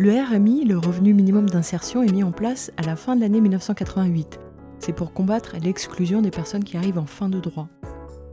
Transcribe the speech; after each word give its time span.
Le 0.00 0.18
RMI, 0.18 0.64
le 0.64 0.78
revenu 0.78 1.12
minimum 1.12 1.50
d'insertion, 1.50 2.02
est 2.02 2.10
mis 2.10 2.22
en 2.22 2.32
place 2.32 2.72
à 2.78 2.82
la 2.84 2.96
fin 2.96 3.16
de 3.16 3.20
l'année 3.20 3.42
1988. 3.42 4.40
C'est 4.78 4.94
pour 4.94 5.12
combattre 5.12 5.56
l'exclusion 5.62 6.22
des 6.22 6.30
personnes 6.30 6.64
qui 6.64 6.78
arrivent 6.78 6.98
en 6.98 7.04
fin 7.04 7.28
de 7.28 7.38
droit. 7.38 7.68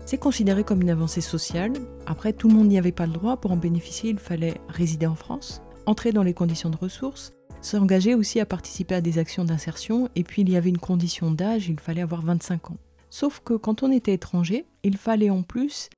C'est 0.06 0.18
considéré 0.18 0.64
comme 0.64 0.82
une 0.82 0.90
avancée 0.90 1.20
sociale. 1.20 1.74
Après, 2.06 2.32
tout 2.32 2.48
le 2.48 2.54
monde 2.54 2.70
n'y 2.70 2.78
avait 2.78 2.94
pas 2.94 3.06
le 3.06 3.12
droit. 3.12 3.36
Pour 3.36 3.52
en 3.52 3.58
bénéficier, 3.58 4.12
il 4.12 4.18
fallait 4.18 4.62
résider 4.70 5.08
en 5.08 5.16
France, 5.16 5.62
entrer 5.86 6.14
dans 6.14 6.24
les 6.24 6.34
conditions 6.34 6.70
de 6.70 6.78
ressources, 6.78 7.34
s'engager 7.60 8.16
aussi 8.16 8.40
à 8.40 8.46
participer 8.46 8.96
à 8.96 9.02
des 9.02 9.18
actions 9.20 9.44
d'insertion, 9.44 10.08
et 10.16 10.24
puis 10.24 10.44
il 10.44 10.50
y 10.50 10.56
avait 10.56 10.70
une 10.70 10.78
condition 10.78 11.32
d'âge, 11.32 11.68
il 11.68 11.82
fallait 11.82 12.02
avoir 12.02 12.22
25 12.22 12.72
ans. 12.72 12.78
Sauf 13.10 13.42
que 13.44 13.56
quand 13.56 13.84
on 13.84 13.92
était 13.92 14.14
étranger, 14.14 14.64
il 14.84 14.96
fallait 14.96 15.32
en 15.32 15.44
plus 15.44 15.90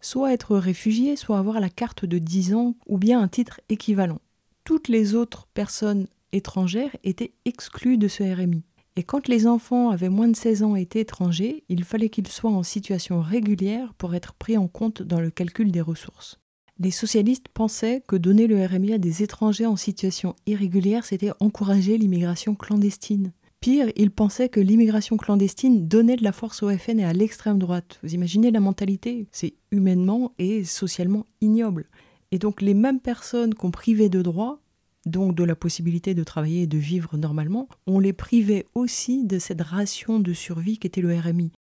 soit 0.00 0.32
être 0.32 0.56
réfugié, 0.56 1.14
soit 1.14 1.38
avoir 1.38 1.60
la 1.60 1.68
carte 1.68 2.06
de 2.06 2.18
10 2.18 2.54
ans 2.54 2.74
ou 2.88 2.98
bien 2.98 3.20
un 3.20 3.28
titre 3.28 3.60
équivalent 3.68 4.18
toutes 4.64 4.88
les 4.88 5.14
autres 5.14 5.48
personnes 5.54 6.06
étrangères 6.32 6.96
étaient 7.04 7.34
exclues 7.44 7.98
de 7.98 8.08
ce 8.08 8.22
RMI. 8.22 8.62
Et 8.96 9.02
quand 9.02 9.28
les 9.28 9.46
enfants 9.46 9.90
avaient 9.90 10.10
moins 10.10 10.28
de 10.28 10.36
16 10.36 10.62
ans 10.62 10.76
et 10.76 10.82
étaient 10.82 11.00
étrangers, 11.00 11.64
il 11.68 11.84
fallait 11.84 12.10
qu'ils 12.10 12.28
soient 12.28 12.50
en 12.50 12.62
situation 12.62 13.20
régulière 13.20 13.94
pour 13.94 14.14
être 14.14 14.34
pris 14.34 14.58
en 14.58 14.68
compte 14.68 15.02
dans 15.02 15.20
le 15.20 15.30
calcul 15.30 15.72
des 15.72 15.80
ressources. 15.80 16.38
Les 16.78 16.90
socialistes 16.90 17.48
pensaient 17.48 18.02
que 18.06 18.16
donner 18.16 18.46
le 18.46 18.64
RMI 18.64 18.94
à 18.94 18.98
des 18.98 19.22
étrangers 19.22 19.66
en 19.66 19.76
situation 19.76 20.34
irrégulière, 20.46 21.04
c'était 21.04 21.32
encourager 21.40 21.96
l'immigration 21.96 22.54
clandestine. 22.54 23.32
Pire, 23.60 23.92
ils 23.94 24.10
pensaient 24.10 24.48
que 24.48 24.58
l'immigration 24.58 25.16
clandestine 25.16 25.86
donnait 25.86 26.16
de 26.16 26.24
la 26.24 26.32
force 26.32 26.62
au 26.62 26.76
FN 26.76 26.98
et 26.98 27.04
à 27.04 27.12
l'extrême 27.12 27.60
droite. 27.60 28.00
Vous 28.02 28.14
imaginez 28.14 28.50
la 28.50 28.58
mentalité? 28.58 29.28
C'est 29.30 29.54
humainement 29.70 30.32
et 30.38 30.64
socialement 30.64 31.26
ignoble. 31.40 31.88
Et 32.32 32.38
donc 32.38 32.62
les 32.62 32.74
mêmes 32.74 33.00
personnes 33.00 33.54
qu'on 33.54 33.70
privait 33.70 34.08
de 34.08 34.22
droits, 34.22 34.58
donc 35.04 35.34
de 35.34 35.44
la 35.44 35.54
possibilité 35.54 36.14
de 36.14 36.24
travailler 36.24 36.62
et 36.62 36.66
de 36.66 36.78
vivre 36.78 37.16
normalement, 37.16 37.68
on 37.86 37.98
les 37.98 38.12
privait 38.12 38.66
aussi 38.74 39.24
de 39.24 39.38
cette 39.38 39.60
ration 39.60 40.18
de 40.18 40.32
survie 40.32 40.78
qu'était 40.78 41.02
le 41.02 41.16
RMI. 41.16 41.52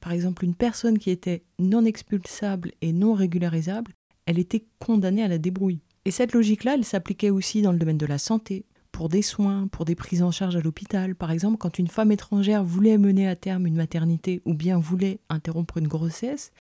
Par 0.00 0.12
exemple, 0.12 0.44
une 0.44 0.54
personne 0.54 0.98
qui 0.98 1.10
était 1.10 1.44
non 1.58 1.84
expulsable 1.84 2.72
et 2.80 2.92
non 2.92 3.14
régularisable, 3.14 3.92
elle 4.26 4.38
était 4.38 4.66
condamnée 4.78 5.22
à 5.22 5.28
la 5.28 5.38
débrouille. 5.38 5.80
Et 6.04 6.10
cette 6.10 6.32
logique-là, 6.32 6.74
elle 6.74 6.84
s'appliquait 6.84 7.30
aussi 7.30 7.62
dans 7.62 7.72
le 7.72 7.78
domaine 7.78 7.98
de 7.98 8.06
la 8.06 8.18
santé, 8.18 8.64
pour 8.92 9.08
des 9.08 9.22
soins, 9.22 9.68
pour 9.68 9.84
des 9.84 9.94
prises 9.94 10.22
en 10.22 10.30
charge 10.30 10.56
à 10.56 10.60
l'hôpital. 10.60 11.14
Par 11.14 11.30
exemple, 11.30 11.58
quand 11.58 11.78
une 11.78 11.88
femme 11.88 12.12
étrangère 12.12 12.64
voulait 12.64 12.98
mener 12.98 13.28
à 13.28 13.36
terme 13.36 13.66
une 13.66 13.76
maternité 13.76 14.40
ou 14.44 14.54
bien 14.54 14.78
voulait 14.78 15.20
interrompre 15.28 15.78
une 15.78 15.88
grossesse, 15.88 16.52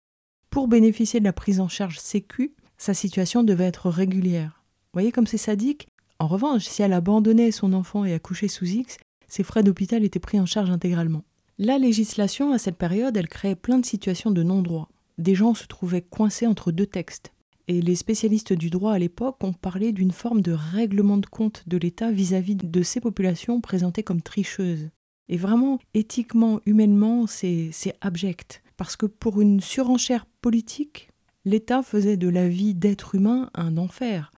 pour 0.49 0.67
bénéficier 0.67 1.19
de 1.19 1.25
la 1.25 1.33
prise 1.33 1.59
en 1.59 1.67
charge 1.67 1.99
sécu, 1.99 2.53
sa 2.77 2.93
situation 2.93 3.43
devait 3.43 3.65
être 3.65 3.89
régulière. 3.89 4.63
Vous 4.85 4.99
voyez 5.01 5.11
comme 5.11 5.27
c'est 5.27 5.37
sadique? 5.37 5.87
En 6.19 6.27
revanche, 6.27 6.65
si 6.65 6.81
elle 6.81 6.93
abandonnait 6.93 7.51
son 7.51 7.73
enfant 7.73 8.05
et 8.05 8.13
accouchait 8.13 8.47
sous 8.47 8.65
X, 8.65 8.97
ses 9.27 9.43
frais 9.43 9.63
d'hôpital 9.63 10.03
étaient 10.03 10.19
pris 10.19 10.39
en 10.39 10.45
charge 10.45 10.69
intégralement. 10.69 11.23
La 11.57 11.77
législation, 11.77 12.51
à 12.51 12.57
cette 12.57 12.77
période, 12.77 13.15
elle 13.17 13.27
créait 13.27 13.55
plein 13.55 13.79
de 13.79 13.85
situations 13.85 14.31
de 14.31 14.43
non-droit. 14.43 14.89
Des 15.17 15.35
gens 15.35 15.53
se 15.53 15.67
trouvaient 15.67 16.01
coincés 16.01 16.47
entre 16.47 16.71
deux 16.71 16.85
textes. 16.85 17.31
Et 17.67 17.81
les 17.81 17.95
spécialistes 17.95 18.53
du 18.53 18.69
droit 18.69 18.93
à 18.93 18.99
l'époque 18.99 19.43
ont 19.43 19.53
parlé 19.53 19.91
d'une 19.91 20.11
forme 20.11 20.41
de 20.41 20.51
règlement 20.51 21.17
de 21.17 21.25
compte 21.25 21.63
de 21.67 21.77
l'État 21.77 22.11
vis-à-vis 22.11 22.55
de 22.55 22.83
ces 22.83 22.99
populations 22.99 23.59
présentées 23.59 24.03
comme 24.03 24.21
tricheuses. 24.21 24.89
Et 25.29 25.37
vraiment, 25.37 25.79
éthiquement, 25.93 26.59
humainement, 26.65 27.25
c'est 27.25 27.71
abject. 28.01 28.61
Parce 28.77 28.95
que 28.95 29.05
pour 29.05 29.41
une 29.41 29.61
surenchère 29.61 30.27
politique, 30.41 31.09
l'État 31.45 31.83
faisait 31.83 32.17
de 32.17 32.27
la 32.27 32.49
vie 32.49 32.73
d'être 32.73 33.15
humain 33.15 33.49
un 33.53 33.77
enfer. 33.77 34.31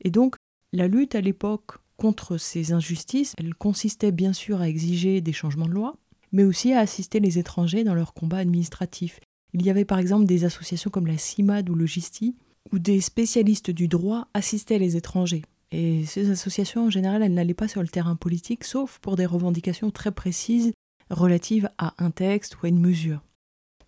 Et 0.00 0.10
donc, 0.10 0.36
la 0.72 0.88
lutte 0.88 1.14
à 1.14 1.20
l'époque 1.20 1.78
contre 1.96 2.38
ces 2.38 2.72
injustices, 2.72 3.34
elle 3.38 3.54
consistait 3.54 4.12
bien 4.12 4.32
sûr 4.32 4.60
à 4.60 4.68
exiger 4.68 5.20
des 5.20 5.32
changements 5.32 5.68
de 5.68 5.72
loi, 5.72 5.96
mais 6.32 6.44
aussi 6.44 6.72
à 6.72 6.80
assister 6.80 7.20
les 7.20 7.38
étrangers 7.38 7.84
dans 7.84 7.94
leurs 7.94 8.14
combats 8.14 8.38
administratifs. 8.38 9.20
Il 9.52 9.62
y 9.62 9.70
avait 9.70 9.84
par 9.84 9.98
exemple 9.98 10.26
des 10.26 10.44
associations 10.44 10.90
comme 10.90 11.06
la 11.06 11.18
CIMAD 11.18 11.70
ou 11.70 11.74
Logisti, 11.74 12.34
où 12.72 12.78
des 12.78 13.00
spécialistes 13.00 13.70
du 13.70 13.86
droit 13.86 14.26
assistaient 14.34 14.78
les 14.78 14.96
étrangers. 14.96 15.42
Et 15.70 16.04
ces 16.06 16.30
associations, 16.30 16.86
en 16.86 16.90
général, 16.90 17.22
elles 17.22 17.34
n'allaient 17.34 17.54
pas 17.54 17.68
sur 17.68 17.82
le 17.82 17.88
terrain 17.88 18.16
politique, 18.16 18.64
sauf 18.64 18.98
pour 19.00 19.16
des 19.16 19.26
revendications 19.26 19.90
très 19.90 20.12
précises 20.12 20.72
relatives 21.10 21.70
à 21.78 21.94
un 22.02 22.10
texte 22.10 22.56
ou 22.56 22.66
à 22.66 22.68
une 22.68 22.80
mesure. 22.80 23.22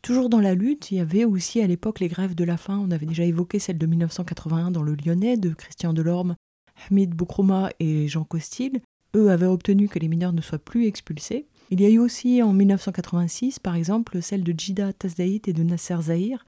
Toujours 0.06 0.28
dans 0.28 0.40
la 0.40 0.54
lutte, 0.54 0.92
il 0.92 0.98
y 0.98 1.00
avait 1.00 1.24
aussi 1.24 1.60
à 1.60 1.66
l'époque 1.66 1.98
les 1.98 2.06
grèves 2.06 2.36
de 2.36 2.44
la 2.44 2.56
faim. 2.56 2.80
On 2.80 2.92
avait 2.92 3.06
déjà 3.06 3.24
évoqué 3.24 3.58
celle 3.58 3.76
de 3.76 3.86
1981 3.86 4.70
dans 4.70 4.84
le 4.84 4.94
Lyonnais 4.94 5.36
de 5.36 5.52
Christian 5.52 5.92
Delorme, 5.92 6.36
Hamid 6.88 7.10
Boukrouma 7.10 7.70
et 7.80 8.06
Jean 8.06 8.22
Costil. 8.22 8.82
Eux 9.16 9.32
avaient 9.32 9.46
obtenu 9.46 9.88
que 9.88 9.98
les 9.98 10.06
mineurs 10.06 10.32
ne 10.32 10.40
soient 10.40 10.60
plus 10.60 10.86
expulsés. 10.86 11.48
Il 11.70 11.80
y 11.80 11.86
a 11.86 11.88
eu 11.88 11.98
aussi 11.98 12.40
en 12.40 12.52
1986, 12.52 13.58
par 13.58 13.74
exemple, 13.74 14.22
celle 14.22 14.44
de 14.44 14.54
Jida 14.56 14.92
Tazdaït 14.92 15.48
et 15.48 15.52
de 15.52 15.64
Nasser 15.64 16.00
Zahir, 16.00 16.46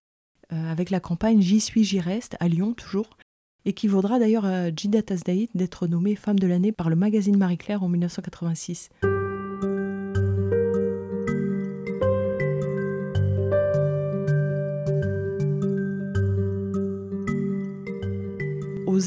euh, 0.53 0.71
avec 0.71 0.91
la 0.91 1.01
campagne 1.01 1.41
J'y 1.41 1.59
suis, 1.59 1.83
j'y 1.83 1.99
reste, 1.99 2.37
à 2.39 2.47
Lyon 2.47 2.75
toujours, 2.75 3.19
et 3.65 3.73
qui 3.73 3.89
vaudra 3.89 4.21
d'ailleurs 4.21 4.45
à 4.45 4.71
Jida 4.71 5.03
Tazdaït 5.03 5.51
d'être 5.57 5.89
nommée 5.89 6.15
femme 6.15 6.39
de 6.39 6.47
l'année 6.47 6.71
par 6.71 6.91
le 6.91 6.95
magazine 6.95 7.37
Marie-Claire 7.37 7.83
en 7.83 7.89
1986. 7.89 8.91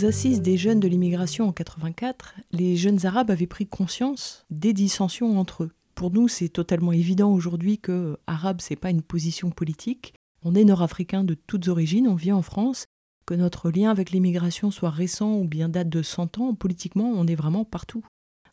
Assises 0.05 0.41
des 0.41 0.57
jeunes 0.57 0.79
de 0.79 0.87
l'immigration 0.87 1.47
en 1.47 1.51
84, 1.51 2.35
les 2.51 2.75
jeunes 2.75 3.05
arabes 3.05 3.31
avaient 3.31 3.47
pris 3.47 3.67
conscience 3.67 4.45
des 4.49 4.73
dissensions 4.73 5.39
entre 5.39 5.63
eux. 5.63 5.71
Pour 5.95 6.11
nous, 6.11 6.27
c'est 6.27 6.49
totalement 6.49 6.91
évident 6.91 7.31
aujourd'hui 7.31 7.77
que 7.77 8.17
arabe, 8.27 8.61
c'est 8.61 8.75
pas 8.75 8.89
une 8.89 9.01
position 9.01 9.49
politique. 9.49 10.13
On 10.43 10.55
est 10.55 10.63
nord-africain 10.63 11.23
de 11.23 11.33
toutes 11.33 11.67
origines, 11.67 12.07
on 12.07 12.15
vit 12.15 12.31
en 12.31 12.41
France. 12.41 12.85
Que 13.25 13.33
notre 13.35 13.69
lien 13.69 13.91
avec 13.91 14.11
l'immigration 14.11 14.71
soit 14.71 14.89
récent 14.89 15.35
ou 15.35 15.47
bien 15.47 15.69
date 15.69 15.89
de 15.89 16.01
100 16.01 16.39
ans, 16.39 16.55
politiquement, 16.55 17.11
on 17.15 17.27
est 17.27 17.35
vraiment 17.35 17.65
partout. 17.65 18.03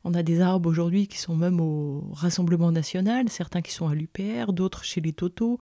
On 0.05 0.15
a 0.15 0.23
des 0.23 0.41
Arabes 0.41 0.67
aujourd'hui 0.67 1.09
qui 1.09 1.19
sont 1.19 1.37
même 1.37 1.61
au 1.61 2.11
Rassemblement 2.13 2.71
national, 2.71 3.29
certains 3.29 3.63
qui 3.63 3.73
sont 3.73 3.89
à 3.89 3.95
l'UPR, 3.95 4.53
d'autres 4.53 4.85
chez 4.85 5.01
les 5.01 5.13
Toto, 5.13 5.59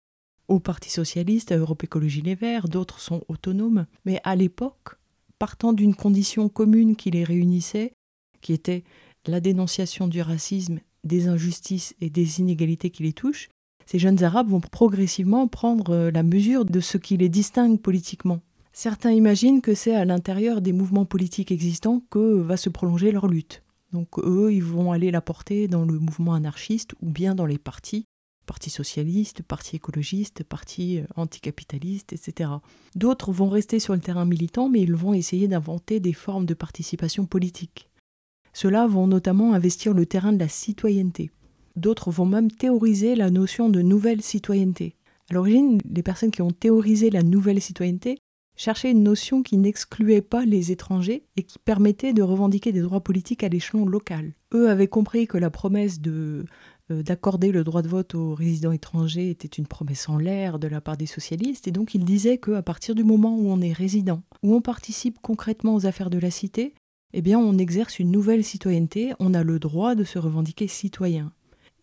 au 0.47 0.59
Parti 0.59 0.89
socialiste, 0.89 1.51
à 1.51 1.57
Europe 1.57 1.83
Écologie 1.83 2.21
Les 2.21 2.35
Verts, 2.35 2.67
d'autres 2.67 2.99
sont 2.99 3.23
autonomes. 3.27 3.85
Mais 4.05 4.19
à 4.23 4.35
l'époque, 4.35 4.97
partant 5.43 5.73
d'une 5.73 5.93
condition 5.93 6.47
commune 6.47 6.95
qui 6.95 7.11
les 7.11 7.25
réunissait, 7.25 7.91
qui 8.39 8.53
était 8.53 8.85
la 9.25 9.41
dénonciation 9.41 10.07
du 10.07 10.21
racisme, 10.21 10.79
des 11.03 11.27
injustices 11.27 11.95
et 11.99 12.09
des 12.09 12.39
inégalités 12.39 12.91
qui 12.91 13.03
les 13.03 13.11
touchent, 13.11 13.49
ces 13.85 13.99
jeunes 13.99 14.23
Arabes 14.23 14.47
vont 14.47 14.61
progressivement 14.61 15.49
prendre 15.49 15.93
euh, 15.93 16.11
la 16.11 16.23
mesure 16.23 16.63
de 16.63 16.79
ce 16.79 16.97
qui 16.97 17.17
les 17.17 17.27
distingue 17.27 17.77
politiquement. 17.77 18.39
Certains 18.71 19.11
imaginent 19.11 19.59
que 19.59 19.75
c'est 19.75 19.93
à 19.93 20.05
l'intérieur 20.05 20.61
des 20.61 20.71
mouvements 20.71 21.03
politiques 21.03 21.51
existants 21.51 22.01
que 22.09 22.39
va 22.39 22.55
se 22.55 22.69
prolonger 22.69 23.11
leur 23.11 23.27
lutte. 23.27 23.63
Donc 23.91 24.19
eux, 24.19 24.47
ils 24.53 24.63
vont 24.63 24.93
aller 24.93 25.11
la 25.11 25.19
porter 25.19 25.67
dans 25.67 25.83
le 25.83 25.99
mouvement 25.99 26.35
anarchiste 26.35 26.93
ou 27.01 27.09
bien 27.09 27.35
dans 27.35 27.45
les 27.45 27.57
partis 27.57 28.05
Parti 28.45 28.69
socialiste, 28.69 29.41
parti 29.41 29.77
écologiste, 29.77 30.43
parti 30.43 30.99
euh, 30.99 31.05
anticapitaliste, 31.15 32.13
etc. 32.13 32.49
D'autres 32.95 33.31
vont 33.31 33.49
rester 33.49 33.79
sur 33.79 33.93
le 33.93 34.01
terrain 34.01 34.25
militant, 34.25 34.69
mais 34.69 34.81
ils 34.81 34.95
vont 34.95 35.13
essayer 35.13 35.47
d'inventer 35.47 35.99
des 35.99 36.13
formes 36.13 36.45
de 36.45 36.53
participation 36.53 37.25
politique. 37.25 37.89
Ceux-là 38.53 38.87
vont 38.87 39.07
notamment 39.07 39.53
investir 39.53 39.93
le 39.93 40.05
terrain 40.05 40.33
de 40.33 40.39
la 40.39 40.49
citoyenneté. 40.49 41.31
D'autres 41.75 42.11
vont 42.11 42.25
même 42.25 42.51
théoriser 42.51 43.15
la 43.15 43.31
notion 43.31 43.69
de 43.69 43.81
nouvelle 43.81 44.21
citoyenneté. 44.21 44.95
À 45.29 45.33
l'origine, 45.33 45.79
les 45.89 46.03
personnes 46.03 46.31
qui 46.31 46.41
ont 46.41 46.51
théorisé 46.51 47.09
la 47.09 47.23
nouvelle 47.23 47.61
citoyenneté 47.61 48.19
cherchaient 48.55 48.91
une 48.91 49.03
notion 49.03 49.41
qui 49.41 49.57
n'excluait 49.57 50.21
pas 50.21 50.45
les 50.45 50.71
étrangers 50.71 51.23
et 51.37 51.43
qui 51.43 51.57
permettait 51.57 52.13
de 52.13 52.21
revendiquer 52.21 52.71
des 52.71 52.81
droits 52.81 53.01
politiques 53.01 53.43
à 53.43 53.49
l'échelon 53.49 53.85
local. 53.85 54.33
Eux 54.53 54.69
avaient 54.69 54.87
compris 54.87 55.25
que 55.25 55.39
la 55.39 55.49
promesse 55.49 55.99
de 56.01 56.45
d'accorder 56.89 57.51
le 57.51 57.63
droit 57.63 57.81
de 57.81 57.87
vote 57.87 58.15
aux 58.15 58.33
résidents 58.33 58.71
étrangers 58.71 59.29
était 59.29 59.47
une 59.47 59.67
promesse 59.67 60.09
en 60.09 60.17
l'air 60.17 60.59
de 60.59 60.67
la 60.67 60.81
part 60.81 60.97
des 60.97 61.05
socialistes, 61.05 61.67
et 61.67 61.71
donc 61.71 61.95
il 61.95 62.03
disait 62.03 62.37
qu'à 62.37 62.61
partir 62.61 62.95
du 62.95 63.03
moment 63.03 63.35
où 63.37 63.49
on 63.49 63.61
est 63.61 63.73
résident, 63.73 64.21
où 64.41 64.53
on 64.53 64.61
participe 64.61 65.19
concrètement 65.21 65.75
aux 65.75 65.85
affaires 65.85 66.09
de 66.09 66.19
la 66.19 66.31
cité, 66.31 66.73
eh 67.13 67.21
bien 67.21 67.39
on 67.39 67.57
exerce 67.57 67.99
une 67.99 68.11
nouvelle 68.11 68.43
citoyenneté, 68.43 69.13
on 69.19 69.33
a 69.33 69.43
le 69.43 69.59
droit 69.59 69.95
de 69.95 70.03
se 70.03 70.19
revendiquer 70.19 70.67
citoyen. 70.67 71.31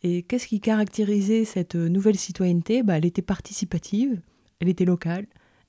Et 0.02 0.22
qu'est-ce 0.22 0.46
qui 0.46 0.60
caractérisait 0.60 1.44
cette 1.44 1.74
nouvelle 1.74 2.18
citoyenneté? 2.18 2.82
Bah, 2.82 2.96
Elle 2.96 3.06
était 3.06 3.22
participative, 3.22 4.20
elle 4.60 4.68
était 4.68 4.84
locale, 4.84 5.26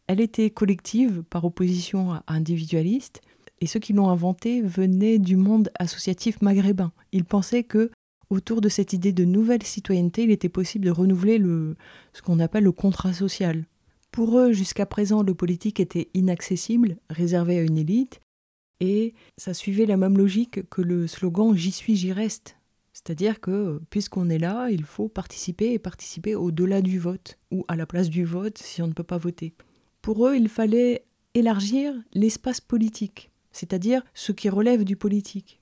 elle 0.07 0.21
était 0.21 0.49
collective 0.49 1.23
par 1.29 1.45
opposition 1.45 2.13
à 2.13 2.23
individualiste, 2.27 3.21
et 3.61 3.67
ceux 3.67 3.79
qui 3.79 3.93
l'ont 3.93 4.09
inventée 4.09 4.61
venaient 4.61 5.19
du 5.19 5.35
monde 5.35 5.69
associatif 5.77 6.41
maghrébin. 6.41 6.91
Ils 7.11 7.25
pensaient 7.25 7.63
que 7.63 7.91
autour 8.31 8.61
de 8.61 8.69
cette 8.69 8.93
idée 8.93 9.11
de 9.11 9.25
nouvelle 9.25 9.63
citoyenneté, 9.63 10.23
il 10.23 10.31
était 10.31 10.49
possible 10.49 10.85
de 10.85 10.91
renouveler 10.91 11.37
le, 11.37 11.75
ce 12.13 12.21
qu'on 12.21 12.39
appelle 12.39 12.63
le 12.63 12.71
contrat 12.71 13.13
social. 13.13 13.65
Pour 14.11 14.37
eux, 14.39 14.51
jusqu'à 14.51 14.85
présent, 14.85 15.21
le 15.23 15.33
politique 15.33 15.79
était 15.79 16.09
inaccessible, 16.13 16.97
réservé 17.09 17.59
à 17.59 17.61
une 17.61 17.77
élite, 17.77 18.21
et 18.79 19.13
ça 19.37 19.53
suivait 19.53 19.85
la 19.85 19.97
même 19.97 20.17
logique 20.17 20.67
que 20.69 20.81
le 20.81 21.07
slogan 21.07 21.55
J'y 21.55 21.71
suis, 21.71 21.95
j'y 21.95 22.11
reste. 22.11 22.57
C'est-à-dire 22.93 23.39
que 23.39 23.79
puisqu'on 23.89 24.29
est 24.29 24.39
là, 24.39 24.69
il 24.69 24.83
faut 24.83 25.07
participer 25.07 25.73
et 25.73 25.79
participer 25.79 26.35
au-delà 26.35 26.81
du 26.81 26.99
vote, 26.99 27.37
ou 27.51 27.63
à 27.67 27.75
la 27.75 27.85
place 27.85 28.09
du 28.09 28.25
vote 28.25 28.57
si 28.57 28.81
on 28.81 28.87
ne 28.87 28.93
peut 28.93 29.03
pas 29.03 29.17
voter. 29.17 29.53
Pour 30.01 30.27
eux, 30.27 30.35
il 30.35 30.49
fallait 30.49 31.05
élargir 31.33 31.93
l'espace 32.13 32.59
politique, 32.59 33.31
c'est-à-dire 33.51 34.03
ce 34.13 34.31
qui 34.31 34.49
relève 34.49 34.83
du 34.83 34.95
politique. 34.95 35.60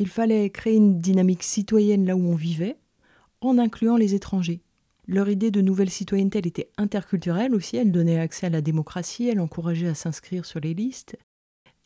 Il 0.00 0.08
fallait 0.08 0.48
créer 0.48 0.76
une 0.76 0.98
dynamique 0.98 1.42
citoyenne 1.42 2.06
là 2.06 2.16
où 2.16 2.20
on 2.20 2.34
vivait, 2.34 2.78
en 3.42 3.58
incluant 3.58 3.98
les 3.98 4.14
étrangers. 4.14 4.62
Leur 5.06 5.28
idée 5.28 5.50
de 5.50 5.60
nouvelle 5.60 5.90
citoyenneté, 5.90 6.38
était 6.38 6.70
interculturelle 6.78 7.54
aussi, 7.54 7.76
elle 7.76 7.92
donnait 7.92 8.18
accès 8.18 8.46
à 8.46 8.50
la 8.50 8.62
démocratie, 8.62 9.28
elle 9.28 9.40
encourageait 9.40 9.88
à 9.88 9.94
s'inscrire 9.94 10.46
sur 10.46 10.58
les 10.58 10.72
listes. 10.72 11.18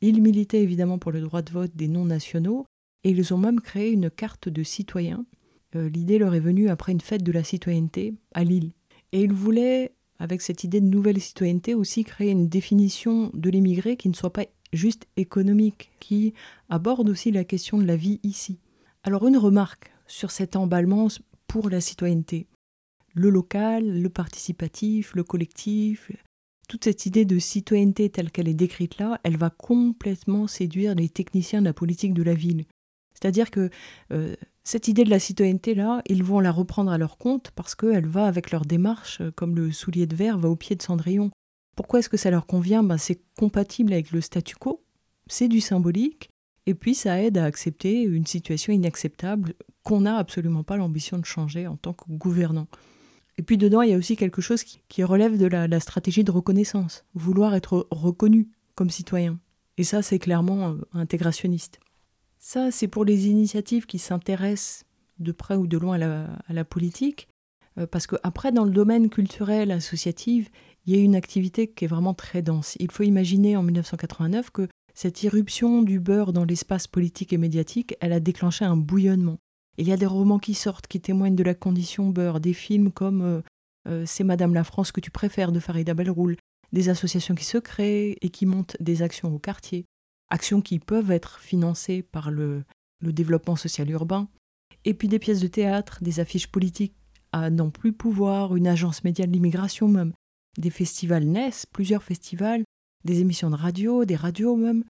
Ils 0.01 0.23
militaient 0.23 0.63
évidemment 0.63 0.99
pour 0.99 1.11
le 1.11 1.23
droit 1.23 1.43
de 1.43 1.51
vote 1.51 1.75
des 1.75 1.89
non-nationaux, 1.89 2.67
et 3.03 3.11
ils 3.11 3.35
ont 3.35 3.39
même 3.39 3.61
créé 3.61 3.91
une 3.91 4.11
carte 4.11 4.49
de 4.49 4.63
citoyens. 4.63 5.27
Euh, 5.75 5.89
l'idée 5.89 6.19
leur 6.19 6.37
est 6.37 6.41
venue 6.41 6.69
après 6.69 6.93
une 6.93 7.01
fête 7.01 7.25
de 7.25 7.33
la 7.33 7.43
citoyenneté 7.43 8.15
à 8.33 8.45
Lille. 8.45 8.71
Et 9.11 9.23
ils 9.23 9.33
voulaient 9.33 9.93
avec 10.21 10.41
cette 10.41 10.63
idée 10.63 10.81
de 10.81 10.87
nouvelle 10.87 11.21
citoyenneté, 11.21 11.75
aussi 11.75 12.05
créer 12.05 12.31
une 12.31 12.49
définition 12.49 13.33
de 13.35 13.51
l'immigré 13.51 13.97
qui 13.97 14.09
ne 14.09 14.15
soit 14.15 14.33
pas 14.33 14.45
juste 14.77 15.07
économique, 15.17 15.91
qui 16.01 16.35
aborde 16.69 17.09
aussi 17.09 17.31
la 17.31 17.45
question 17.45 17.79
de 17.79 17.85
la 17.85 17.97
vie 17.97 18.21
ici. 18.23 18.59
Alors 19.03 19.27
une 19.27 19.37
remarque 19.37 19.93
sur 20.07 20.31
cet 20.31 20.57
emballement 20.57 21.09
pour 21.47 21.71
la 21.71 21.81
citoyenneté. 21.81 22.47
Le 23.15 23.31
local, 23.31 24.01
le 24.01 24.09
participatif, 24.09 25.15
le 25.15 25.23
collectif, 25.23 26.11
toute 26.69 26.85
cette 26.85 27.07
idée 27.07 27.25
de 27.25 27.39
citoyenneté 27.39 28.09
telle 28.11 28.31
qu'elle 28.31 28.49
est 28.49 28.55
décrite 28.55 28.99
là, 28.99 29.21
elle 29.23 29.37
va 29.37 29.51
complètement 29.51 30.47
séduire 30.47 30.95
les 30.95 31.09
techniciens 31.09 31.61
de 31.61 31.67
la 31.67 31.75
politique 31.75 32.15
de 32.15 32.23
la 32.23 32.35
ville. 32.35 32.65
C'est-à-dire 33.13 33.51
que 33.51 33.71
euh, 34.13 34.35
cette 34.65 34.89
idée 34.89 35.05
de 35.05 35.11
la 35.11 35.19
citoyenneté-là, 35.19 36.03
ils 36.07 36.25
vont 36.25 36.41
la 36.41 36.51
reprendre 36.51 36.91
à 36.91 36.99
leur 36.99 37.19
compte 37.19 37.51
parce 37.55 37.75
qu'elle 37.75 38.07
va 38.07 38.27
avec 38.27 38.51
leur 38.51 38.65
démarche, 38.65 39.21
euh, 39.21 39.31
comme 39.31 39.55
le 39.55 39.73
soulier 39.73 40.07
de 40.07 40.17
verre 40.17 40.39
va 40.39 40.49
au 40.49 40.57
pied 40.57 40.75
de 40.75 40.83
Cendrillon. 40.83 41.31
Pourquoi 41.75 42.01
est-ce 42.01 42.09
que 42.09 42.17
ça 42.17 42.31
leur 42.31 42.47
convient? 42.47 42.83
Ben, 42.83 42.99
C'est 42.99 43.21
compatible 43.37 43.93
avec 43.93 44.11
le 44.11 44.21
statu 44.21 44.57
quo, 44.57 44.85
c'est 45.27 45.49
du 45.49 45.61
symbolique, 45.61 46.31
et 46.67 46.75
puis 46.75 46.95
ça 46.95 47.21
aide 47.23 47.39
à 47.39 47.45
accepter 47.45 48.03
une 48.03 48.27
situation 48.27 48.73
inacceptable 48.73 49.55
qu'on 49.83 50.01
n'a 50.01 50.17
absolument 50.17 50.63
pas 50.63 50.77
l'ambition 50.77 51.19
de 51.19 51.25
changer 51.25 51.67
en 51.67 51.77
tant 51.77 51.93
que 51.93 52.05
gouvernant. 52.09 52.67
Et 53.37 53.43
puis 53.43 53.59
dedans, 53.59 53.83
il 53.83 53.91
y 53.91 53.95
a 53.95 53.99
aussi 53.99 54.17
quelque 54.17 54.41
chose 54.41 54.63
qui, 54.63 55.03
relève 55.03 55.37
de 55.37 55.47
la, 55.47 55.81
stratégie 55.81 56.25
de 56.25 56.31
reconnaissance, 56.31 57.05
vouloir 57.15 57.55
être 57.55 57.87
reconnu 57.91 58.49
comme 58.75 58.91
citoyen. 58.91 59.39
Et 59.77 59.85
ça, 59.85 60.03
c'est 60.03 60.21
clairement 60.21 60.71
euh, 60.71 60.81
intégrationniste. 60.93 61.81
Ça, 62.39 62.71
c'est 62.71 62.89
pour 62.89 63.05
les 63.05 63.27
initiatives 63.27 63.87
qui 63.87 63.99
s'intéressent 63.99 64.85
de 65.19 65.33
près 65.33 65.57
ou 65.57 65.67
de 65.67 65.79
loin 65.79 66.01
à 66.01 66.53
la, 66.53 66.65
politique, 66.65 67.29
euh, 67.79 67.87
parce 67.87 68.07
qu'après, 68.07 68.53
dans 68.53 68.65
le 68.65 68.71
domaine 68.71 69.11
culturel, 69.11 69.73
associatif, 69.73 70.51
il 70.87 70.97
y 70.97 70.99
a 70.99 71.03
une 71.03 71.17
activité 71.17 71.69
qui 71.69 71.85
est 71.85 71.89
vraiment 71.89 72.15
très 72.15 72.43
dense. 72.43 72.77
Il 72.81 72.91
faut 72.91 73.03
imaginer 73.03 73.57
en 73.57 73.63
1989 73.63 74.51
que 74.51 74.69
cette 74.95 75.23
irruption 75.23 75.83
du 75.83 75.99
beurre 75.99 76.33
dans 76.33 76.45
l'espace 76.45 76.87
politique 76.87 77.33
et 77.33 77.39
médiatique, 77.39 77.97
elle 78.01 78.13
a 78.13 78.21
déclenché 78.21 78.65
un 78.65 78.77
bouillonnement. 78.77 79.39
Il 79.77 79.89
y 79.89 79.93
a 79.93 79.97
des 79.97 80.07
romans 80.07 80.39
qui 80.39 80.55
sortent 80.55 80.87
qui 80.87 81.01
témoignent 81.01 81.35
de 81.35 81.43
la 81.43 81.55
condition 81.55 82.11
beurre, 82.11 82.41
des 82.41 82.53
films 82.53 82.93
comme 82.93 83.23
euh, 83.23 83.41
euh, 83.89 84.05
C'est 84.07 84.23
Madame 84.23 84.55
la 84.55 84.63
France 84.63 84.93
que 84.93 85.01
tu 85.01 85.11
préfères 85.11 85.51
de 85.51 85.59
Farida 85.59 85.95
Belroul, 85.95 86.37
des 86.73 86.89
associations 86.89 87.35
qui 87.35 87.45
se 87.45 87.59
créent 87.59 88.17
et 88.21 88.29
qui 88.29 88.47
montent 88.47 88.77
des 88.79 89.03
actions 89.03 89.35
au 89.35 89.39
quartier 89.39 89.85
actions 90.31 90.61
qui 90.61 90.79
peuvent 90.79 91.11
être 91.11 91.39
financées 91.39 92.03
par 92.03 92.31
le, 92.31 92.65
développement 93.01 93.57
social 93.57 93.91
urbain, 93.91 94.29
et 94.87 94.95
puis 94.95 95.09
des 95.09 95.19
pièces 95.19 95.41
de 95.41 95.47
théâtre, 95.47 95.99
des 96.03 96.21
affiches 96.21 96.47
politiques 96.47 96.95
à 97.33 97.51
n'en 97.51 97.69
plus 97.69 97.93
pouvoir, 97.93 98.57
une 98.57 98.67
agence 98.67 99.05
média 99.05 99.27
de 99.27 99.33
l'immigration 99.33 99.89
même. 99.89 100.13
Des 100.59 100.71
festivals 100.71 101.25
naissent, 101.25 101.67
plusieurs 101.67 102.03
festivals, 102.03 102.65
des 103.05 103.21
émissions 103.21 103.51
de 103.51 103.57
radio, 103.57 104.05
des 104.05 104.17
radios 104.17 104.57
même. 104.57 104.85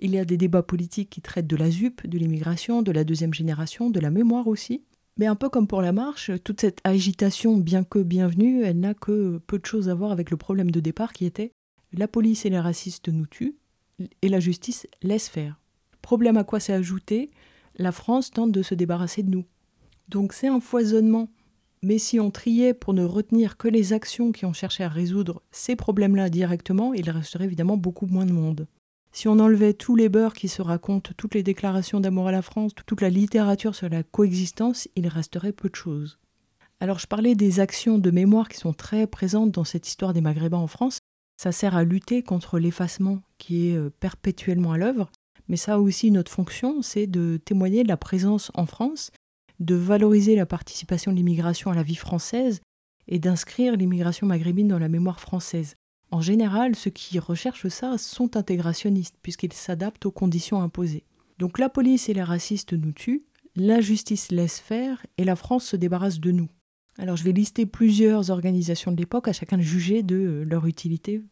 Il 0.00 0.10
y 0.10 0.18
a 0.18 0.24
des 0.24 0.36
débats 0.36 0.62
politiques 0.62 1.10
qui 1.10 1.20
traitent 1.20 1.46
de 1.46 1.56
la 1.56 1.70
ZUP, 1.70 2.06
de 2.06 2.18
l'immigration, 2.18 2.82
de 2.82 2.92
la 2.92 3.04
deuxième 3.04 3.34
génération, 3.34 3.90
de 3.90 4.00
la 4.00 4.10
mémoire 4.10 4.48
aussi. 4.48 4.82
Mais 5.16 5.26
un 5.26 5.36
peu 5.36 5.48
comme 5.48 5.68
pour 5.68 5.82
la 5.82 5.92
marche, 5.92 6.32
toute 6.42 6.60
cette 6.60 6.80
agitation, 6.82 7.56
bien 7.56 7.84
que 7.84 8.00
bienvenue, 8.00 8.64
elle 8.64 8.80
n'a 8.80 8.94
que 8.94 9.38
peu 9.46 9.58
de 9.60 9.66
choses 9.66 9.88
à 9.88 9.94
voir 9.94 10.10
avec 10.10 10.30
le 10.30 10.36
problème 10.36 10.72
de 10.72 10.80
départ 10.80 11.12
qui 11.12 11.24
était 11.24 11.52
la 11.92 12.08
police 12.08 12.44
et 12.44 12.50
les 12.50 12.58
racistes 12.58 13.08
nous 13.08 13.26
tuent, 13.26 13.56
et 14.22 14.28
la 14.28 14.40
justice 14.40 14.88
laisse 15.02 15.28
faire. 15.28 15.60
Problème 16.02 16.36
à 16.36 16.44
quoi 16.44 16.58
s'est 16.58 16.72
ajouté 16.72 17.30
La 17.76 17.92
France 17.92 18.32
tente 18.32 18.50
de 18.50 18.62
se 18.62 18.74
débarrasser 18.74 19.22
de 19.22 19.30
nous. 19.30 19.44
Donc 20.08 20.32
c'est 20.32 20.48
un 20.48 20.60
foisonnement. 20.60 21.28
Mais 21.84 21.98
si 21.98 22.18
on 22.18 22.30
triait 22.30 22.72
pour 22.72 22.94
ne 22.94 23.04
retenir 23.04 23.58
que 23.58 23.68
les 23.68 23.92
actions 23.92 24.32
qui 24.32 24.46
ont 24.46 24.54
cherché 24.54 24.82
à 24.84 24.88
résoudre 24.88 25.42
ces 25.50 25.76
problèmes-là 25.76 26.30
directement, 26.30 26.94
il 26.94 27.10
resterait 27.10 27.44
évidemment 27.44 27.76
beaucoup 27.76 28.06
moins 28.06 28.24
de 28.24 28.32
monde. 28.32 28.66
Si 29.12 29.28
on 29.28 29.38
enlevait 29.38 29.74
tous 29.74 29.94
les 29.94 30.08
beurs 30.08 30.32
qui 30.32 30.48
se 30.48 30.62
racontent, 30.62 31.12
toutes 31.18 31.34
les 31.34 31.42
déclarations 31.42 32.00
d'amour 32.00 32.28
à 32.28 32.32
la 32.32 32.40
France, 32.40 32.72
toute 32.86 33.02
la 33.02 33.10
littérature 33.10 33.74
sur 33.74 33.90
la 33.90 34.02
coexistence, 34.02 34.88
il 34.96 35.06
resterait 35.08 35.52
peu 35.52 35.68
de 35.68 35.74
choses. 35.74 36.18
Alors 36.80 36.98
je 36.98 37.06
parlais 37.06 37.34
des 37.34 37.60
actions 37.60 37.98
de 37.98 38.10
mémoire 38.10 38.48
qui 38.48 38.56
sont 38.56 38.72
très 38.72 39.06
présentes 39.06 39.50
dans 39.50 39.64
cette 39.64 39.86
histoire 39.86 40.14
des 40.14 40.22
Maghrébins 40.22 40.56
en 40.56 40.66
France, 40.66 41.00
ça 41.36 41.52
sert 41.52 41.76
à 41.76 41.84
lutter 41.84 42.22
contre 42.22 42.58
l'effacement 42.58 43.20
qui 43.36 43.68
est 43.68 43.76
euh, 43.76 43.90
perpétuellement 44.00 44.72
à 44.72 44.78
l'œuvre, 44.78 45.10
mais 45.48 45.56
ça 45.56 45.74
a 45.74 45.78
aussi 45.78 46.08
une 46.08 46.16
autre 46.16 46.32
fonction, 46.32 46.80
c'est 46.80 47.06
de 47.06 47.36
témoigner 47.36 47.82
de 47.82 47.88
la 47.88 47.98
présence 47.98 48.50
en 48.54 48.64
France, 48.64 49.10
de 49.60 49.74
valoriser 49.74 50.36
la 50.36 50.46
participation 50.46 51.12
de 51.12 51.16
l'immigration 51.16 51.70
à 51.70 51.74
la 51.74 51.82
vie 51.82 51.94
française 51.94 52.60
et 53.08 53.18
d'inscrire 53.18 53.76
l'immigration 53.76 54.26
maghrébine 54.26 54.68
dans 54.68 54.78
la 54.78 54.88
mémoire 54.88 55.20
française. 55.20 55.76
En 56.10 56.20
général, 56.20 56.76
ceux 56.76 56.90
qui 56.90 57.18
recherchent 57.18 57.68
ça 57.68 57.98
sont 57.98 58.36
intégrationnistes, 58.36 59.16
puisqu'ils 59.22 59.52
s'adaptent 59.52 60.06
aux 60.06 60.12
conditions 60.12 60.60
imposées. 60.60 61.04
Donc 61.38 61.58
la 61.58 61.68
police 61.68 62.08
et 62.08 62.14
les 62.14 62.22
racistes 62.22 62.72
nous 62.72 62.92
tuent, 62.92 63.24
la 63.56 63.80
justice 63.80 64.30
laisse 64.30 64.60
faire 64.60 65.04
et 65.18 65.24
la 65.24 65.36
France 65.36 65.64
se 65.64 65.76
débarrasse 65.76 66.20
de 66.20 66.30
nous. 66.30 66.48
Alors 66.98 67.16
je 67.16 67.24
vais 67.24 67.32
lister 67.32 67.66
plusieurs 67.66 68.30
organisations 68.30 68.92
de 68.92 68.96
l'époque, 68.96 69.28
à 69.28 69.32
chacun 69.32 69.56
de 69.56 69.62
juger 69.62 70.02
de 70.02 70.16
euh, 70.16 70.44
leur 70.44 70.66
utilité 70.66 71.22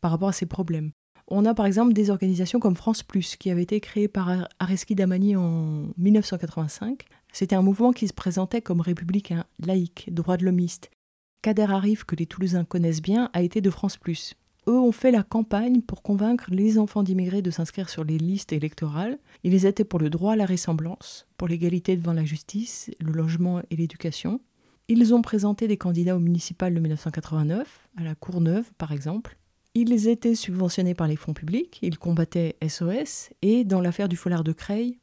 par 0.00 0.10
rapport 0.10 0.28
à 0.28 0.32
ces 0.32 0.46
problèmes. 0.46 0.92
On 1.28 1.44
a 1.44 1.54
par 1.54 1.66
exemple 1.66 1.92
des 1.92 2.10
organisations 2.10 2.58
comme 2.58 2.74
France 2.74 3.02
Plus, 3.02 3.36
qui 3.36 3.50
avait 3.50 3.62
été 3.62 3.80
créée 3.80 4.08
par 4.08 4.48
Areski 4.58 4.94
Damani 4.94 5.36
en 5.36 5.88
1985. 5.96 7.04
C'était 7.32 7.56
un 7.56 7.62
mouvement 7.62 7.92
qui 7.92 8.08
se 8.08 8.12
présentait 8.12 8.62
comme 8.62 8.80
républicain, 8.80 9.44
laïque, 9.58 10.08
droit 10.12 10.36
de 10.36 10.44
l'homiste. 10.44 10.90
Kader 11.42 11.66
Arif, 11.70 12.04
que 12.04 12.16
les 12.16 12.26
Toulousains 12.26 12.64
connaissent 12.64 13.02
bien, 13.02 13.30
a 13.32 13.42
été 13.42 13.60
de 13.60 13.70
France 13.70 13.96
Plus. 13.96 14.34
Eux 14.68 14.78
ont 14.78 14.92
fait 14.92 15.10
la 15.10 15.22
campagne 15.22 15.80
pour 15.80 16.02
convaincre 16.02 16.50
les 16.50 16.78
enfants 16.78 17.02
d'immigrés 17.02 17.42
de 17.42 17.50
s'inscrire 17.50 17.88
sur 17.88 18.04
les 18.04 18.18
listes 18.18 18.52
électorales. 18.52 19.18
Ils 19.42 19.64
étaient 19.64 19.84
pour 19.84 19.98
le 19.98 20.10
droit 20.10 20.34
à 20.34 20.36
la 20.36 20.46
ressemblance, 20.46 21.26
pour 21.38 21.48
l'égalité 21.48 21.96
devant 21.96 22.12
la 22.12 22.24
justice, 22.24 22.90
le 23.00 23.12
logement 23.12 23.62
et 23.70 23.76
l'éducation. 23.76 24.40
Ils 24.88 25.14
ont 25.14 25.22
présenté 25.22 25.66
des 25.66 25.76
candidats 25.76 26.16
au 26.16 26.20
municipal 26.20 26.74
de 26.74 26.80
1989, 26.80 27.88
à 27.96 28.02
la 28.02 28.14
Courneuve 28.14 28.70
par 28.76 28.92
exemple. 28.92 29.38
Ils 29.74 30.08
étaient 30.08 30.34
subventionnés 30.34 30.94
par 30.94 31.06
les 31.06 31.16
fonds 31.16 31.32
publics, 31.32 31.78
ils 31.80 31.98
combattaient 31.98 32.56
SOS, 32.66 33.30
et 33.40 33.64
dans 33.64 33.80
l'affaire 33.80 34.08
du 34.08 34.16
foulard 34.16 34.42
de 34.42 34.52
Creil, 34.52 34.98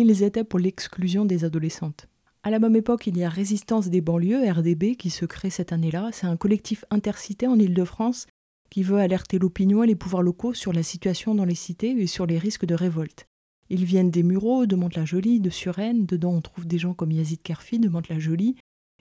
ils 0.00 0.22
étaient 0.22 0.44
pour 0.44 0.58
l'exclusion 0.58 1.24
des 1.24 1.44
adolescentes. 1.44 2.08
À 2.44 2.50
la 2.50 2.58
même 2.58 2.74
époque, 2.74 3.06
il 3.06 3.16
y 3.16 3.24
a 3.24 3.28
Résistance 3.28 3.88
des 3.88 4.00
banlieues, 4.00 4.50
RDB, 4.50 4.96
qui 4.96 5.10
se 5.10 5.24
crée 5.24 5.50
cette 5.50 5.72
année-là. 5.72 6.10
C'est 6.12 6.26
un 6.26 6.36
collectif 6.36 6.84
intercité 6.90 7.46
en 7.46 7.58
Ile-de-France 7.58 8.26
qui 8.68 8.82
veut 8.82 8.98
alerter 8.98 9.38
l'opinion 9.38 9.84
et 9.84 9.86
les 9.86 9.94
pouvoirs 9.94 10.22
locaux 10.22 10.54
sur 10.54 10.72
la 10.72 10.82
situation 10.82 11.34
dans 11.34 11.44
les 11.44 11.54
cités 11.54 11.90
et 11.90 12.06
sur 12.06 12.26
les 12.26 12.38
risques 12.38 12.64
de 12.64 12.74
révolte. 12.74 13.26
Ils 13.68 13.84
viennent 13.84 14.10
des 14.10 14.22
Mureaux, 14.22 14.66
de 14.66 14.76
Mantes-la-Jolie, 14.76 15.40
de 15.40 15.50
Suresnes. 15.50 16.06
Dedans, 16.06 16.32
on 16.32 16.40
trouve 16.40 16.66
des 16.66 16.78
gens 16.78 16.94
comme 16.94 17.12
Yazid 17.12 17.42
Kerfi 17.42 17.78
de 17.78 17.88
Mantes-la-Jolie, 17.88 18.56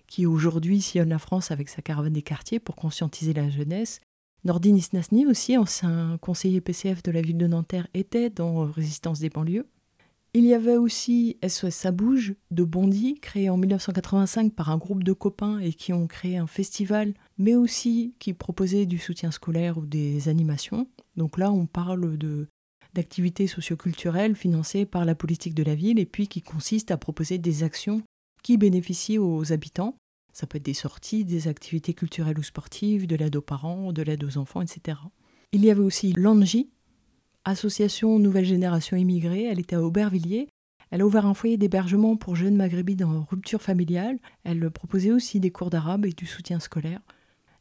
qui 0.07 0.25
aujourd'hui 0.25 0.81
sillonne 0.81 1.09
la 1.09 1.19
France 1.19 1.51
avec 1.51 1.69
sa 1.69 1.81
caravane 1.81 2.13
des 2.13 2.21
quartiers 2.21 2.59
pour 2.59 2.75
conscientiser 2.75 3.33
la 3.33 3.49
jeunesse. 3.49 4.01
Nordine 4.43 4.77
Isnasni 4.77 5.25
aussi, 5.25 5.57
ancien 5.57 6.17
conseiller 6.19 6.61
PCF 6.61 7.01
de 7.01 7.11
la 7.11 7.21
ville 7.21 7.37
de 7.37 7.47
Nanterre, 7.47 7.87
était 7.93 8.29
dans 8.29 8.65
Résistance 8.65 9.19
des 9.19 9.29
banlieues. 9.29 9.67
Il 10.33 10.45
y 10.45 10.53
avait 10.53 10.77
aussi 10.77 11.37
SOS 11.45 11.71
Ça 11.71 11.91
bouge 11.91 12.35
de 12.51 12.63
Bondy, 12.63 13.15
créé 13.19 13.49
en 13.49 13.57
1985 13.57 14.53
par 14.53 14.69
un 14.69 14.77
groupe 14.77 15.03
de 15.03 15.11
copains 15.11 15.59
et 15.59 15.73
qui 15.73 15.91
ont 15.91 16.07
créé 16.07 16.37
un 16.37 16.47
festival, 16.47 17.13
mais 17.37 17.55
aussi 17.55 18.15
qui 18.17 18.33
proposait 18.33 18.85
du 18.85 18.97
soutien 18.97 19.31
scolaire 19.31 19.77
ou 19.77 19.85
des 19.85 20.29
animations. 20.29 20.87
Donc 21.17 21.37
là, 21.37 21.51
on 21.51 21.65
parle 21.65 22.17
de 22.17 22.47
d'activités 22.93 23.47
socioculturelles 23.47 24.35
financées 24.35 24.85
par 24.85 25.05
la 25.05 25.15
politique 25.15 25.53
de 25.53 25.63
la 25.63 25.75
ville 25.75 25.97
et 25.97 26.05
puis 26.05 26.27
qui 26.27 26.41
consistent 26.41 26.91
à 26.91 26.97
proposer 26.97 27.37
des 27.37 27.63
actions 27.63 28.01
qui 28.43 28.57
bénéficient 28.57 29.17
aux 29.17 29.53
habitants. 29.53 29.95
Ça 30.33 30.47
peut 30.47 30.57
être 30.57 30.65
des 30.65 30.73
sorties, 30.73 31.23
des 31.23 31.47
activités 31.47 31.93
culturelles 31.93 32.39
ou 32.39 32.43
sportives, 32.43 33.07
de 33.07 33.15
l'aide 33.15 33.35
aux 33.35 33.41
parents, 33.41 33.93
de 33.93 34.01
l'aide 34.01 34.23
aux 34.23 34.37
enfants, 34.37 34.61
etc. 34.61 34.97
Il 35.51 35.63
y 35.63 35.71
avait 35.71 35.81
aussi 35.81 36.13
l'ANGI, 36.13 36.69
Association 37.45 38.19
Nouvelle 38.19 38.45
Génération 38.45 38.97
Immigrée. 38.97 39.45
Elle 39.45 39.59
était 39.59 39.75
à 39.75 39.81
Aubervilliers. 39.81 40.47
Elle 40.91 41.01
a 41.01 41.05
ouvert 41.05 41.25
un 41.25 41.33
foyer 41.33 41.57
d'hébergement 41.57 42.17
pour 42.17 42.35
jeunes 42.35 42.55
maghrébins 42.55 43.05
en 43.05 43.23
rupture 43.23 43.61
familiale. 43.61 44.19
Elle 44.43 44.69
proposait 44.69 45.11
aussi 45.11 45.39
des 45.39 45.51
cours 45.51 45.69
d'arabe 45.69 46.05
et 46.05 46.11
du 46.11 46.25
soutien 46.25 46.59
scolaire. 46.59 46.99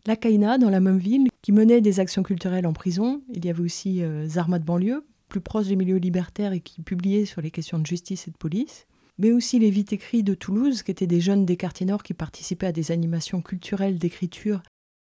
La 0.07 0.17
Kaina, 0.17 0.59
dans 0.59 0.71
la 0.71 0.81
même 0.81 0.99
ville, 0.99 1.29
qui 1.43 1.53
menait 1.53 1.81
des 1.81 2.01
actions 2.01 2.23
culturelles 2.23 2.67
en 2.67 2.73
prison. 2.73 3.23
Il 3.33 3.45
y 3.45 3.51
avait 3.51 3.63
aussi 3.63 4.03
euh, 4.03 4.27
Zarma 4.27 4.59
de 4.59 4.65
banlieue, 4.65 5.07
plus 5.29 5.41
proche 5.41 5.69
des 5.69 5.77
milieux 5.77 5.99
libertaires 5.99 6.53
et 6.53 6.61
qui 6.61 6.83
publiait 6.83 7.25
sur 7.25 7.41
les 7.41 7.51
questions 7.51 7.79
de 7.79 7.87
justice 7.87 8.27
et 8.27 8.31
de 8.31 8.37
police. 8.37 8.87
Mais 9.19 9.33
aussi 9.33 9.59
les 9.59 9.71
Vite 9.71 9.93
écrits 9.93 10.23
de 10.23 10.35
Toulouse, 10.35 10.83
qui 10.83 10.91
étaient 10.91 11.07
des 11.07 11.21
jeunes 11.21 11.45
des 11.45 11.57
quartiers 11.57 11.87
nord 11.87 12.03
qui 12.03 12.15
participaient 12.15 12.69
à 12.69 12.73
des 12.73 12.91
animations 12.91 13.43
culturelles 13.43 13.99
d'écriture 13.99 14.63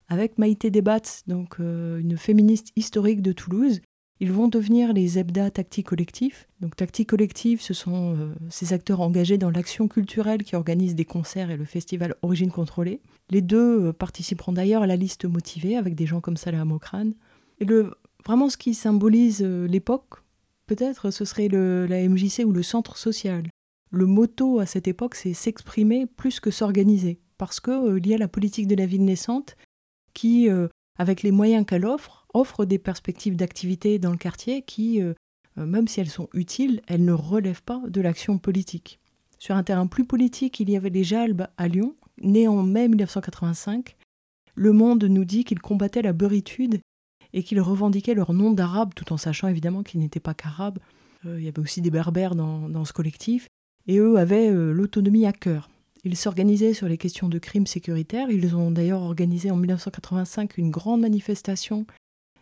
avec 0.08 0.38
Maïté 0.38 0.70
Debat, 0.70 1.00
donc 1.26 1.56
euh, 1.60 1.98
une 1.98 2.16
féministe 2.16 2.68
historique 2.76 3.22
de 3.22 3.32
Toulouse, 3.32 3.80
ils 4.20 4.32
vont 4.32 4.48
devenir 4.48 4.92
les 4.92 5.18
EBDA 5.18 5.50
Tactique 5.50 5.88
Collectif. 5.88 6.48
Donc 6.60 6.76
Tactique 6.76 7.10
Collectif, 7.10 7.60
ce 7.60 7.74
sont 7.74 8.14
euh, 8.14 8.32
ces 8.48 8.72
acteurs 8.72 9.00
engagés 9.00 9.38
dans 9.38 9.50
l'action 9.50 9.88
culturelle 9.88 10.44
qui 10.44 10.54
organisent 10.54 10.94
des 10.94 11.04
concerts 11.04 11.50
et 11.50 11.56
le 11.56 11.64
festival 11.64 12.14
Origine 12.22 12.52
Contrôlée. 12.52 13.00
Les 13.30 13.42
deux 13.42 13.88
euh, 13.88 13.92
participeront 13.92 14.52
d'ailleurs 14.52 14.82
à 14.82 14.86
la 14.86 14.96
liste 14.96 15.24
motivée 15.24 15.76
avec 15.76 15.96
des 15.96 16.06
gens 16.06 16.20
comme 16.20 16.36
Salah 16.36 16.64
Mokran. 16.64 17.10
Et 17.58 17.64
le, 17.64 17.92
vraiment 18.24 18.48
ce 18.48 18.56
qui 18.56 18.74
symbolise 18.74 19.42
euh, 19.42 19.66
l'époque, 19.66 20.22
peut-être 20.66 21.10
ce 21.10 21.24
serait 21.24 21.48
la 21.48 22.08
MJC 22.08 22.44
ou 22.44 22.52
le 22.52 22.62
centre 22.62 22.96
social. 22.96 23.48
Le 23.90 24.06
motto 24.06 24.60
à 24.60 24.66
cette 24.66 24.88
époque, 24.88 25.16
c'est 25.16 25.34
s'exprimer 25.34 26.06
plus 26.06 26.38
que 26.40 26.50
s'organiser. 26.50 27.20
Parce 27.36 27.58
qu'il 27.58 28.06
y 28.06 28.14
a 28.14 28.18
la 28.18 28.28
politique 28.28 28.68
de 28.68 28.76
la 28.76 28.86
ville 28.86 29.04
naissante 29.04 29.56
qui, 30.14 30.48
avec 30.98 31.22
les 31.22 31.32
moyens 31.32 31.66
qu'elle 31.66 31.84
offre, 31.84 32.23
offre 32.34 32.64
des 32.64 32.78
perspectives 32.78 33.36
d'activité 33.36 33.98
dans 33.98 34.10
le 34.10 34.18
quartier 34.18 34.62
qui, 34.62 35.00
euh, 35.00 35.14
euh, 35.58 35.64
même 35.64 35.88
si 35.88 36.00
elles 36.00 36.10
sont 36.10 36.28
utiles, 36.34 36.82
elles 36.86 37.04
ne 37.04 37.12
relèvent 37.12 37.62
pas 37.62 37.80
de 37.88 38.00
l'action 38.00 38.38
politique. 38.38 39.00
Sur 39.38 39.56
un 39.56 39.62
terrain 39.62 39.86
plus 39.86 40.04
politique, 40.04 40.60
il 40.60 40.68
y 40.68 40.76
avait 40.76 40.90
les 40.90 41.04
Jalbes 41.04 41.46
à 41.56 41.68
Lyon, 41.68 41.94
nés 42.22 42.48
en 42.48 42.62
mai 42.62 42.88
1985. 42.88 43.96
Le 44.54 44.72
Monde 44.72 45.04
nous 45.04 45.24
dit 45.24 45.44
qu'ils 45.44 45.60
combattaient 45.60 46.02
la 46.02 46.12
beurritude 46.12 46.80
et 47.32 47.42
qu'ils 47.42 47.60
revendiquaient 47.60 48.14
leur 48.14 48.32
nom 48.32 48.52
d'arabe, 48.52 48.94
tout 48.94 49.12
en 49.12 49.16
sachant 49.16 49.48
évidemment 49.48 49.82
qu'ils 49.82 50.00
n'étaient 50.00 50.20
pas 50.20 50.34
qu'arabes. 50.34 50.78
Euh, 51.26 51.38
il 51.38 51.44
y 51.44 51.48
avait 51.48 51.60
aussi 51.60 51.80
des 51.80 51.90
berbères 51.90 52.34
dans, 52.34 52.68
dans 52.68 52.84
ce 52.84 52.92
collectif, 52.92 53.48
et 53.86 53.98
eux 53.98 54.16
avaient 54.18 54.50
l'autonomie 54.50 55.26
à 55.26 55.32
cœur. 55.32 55.68
Ils 56.04 56.16
s'organisaient 56.16 56.74
sur 56.74 56.88
les 56.88 56.98
questions 56.98 57.28
de 57.28 57.38
crimes 57.38 57.66
sécuritaires. 57.66 58.30
Ils 58.30 58.56
ont 58.56 58.70
d'ailleurs 58.70 59.02
organisé 59.02 59.50
en 59.50 59.56
1985 59.56 60.56
une 60.58 60.70
grande 60.70 61.00
manifestation 61.00 61.86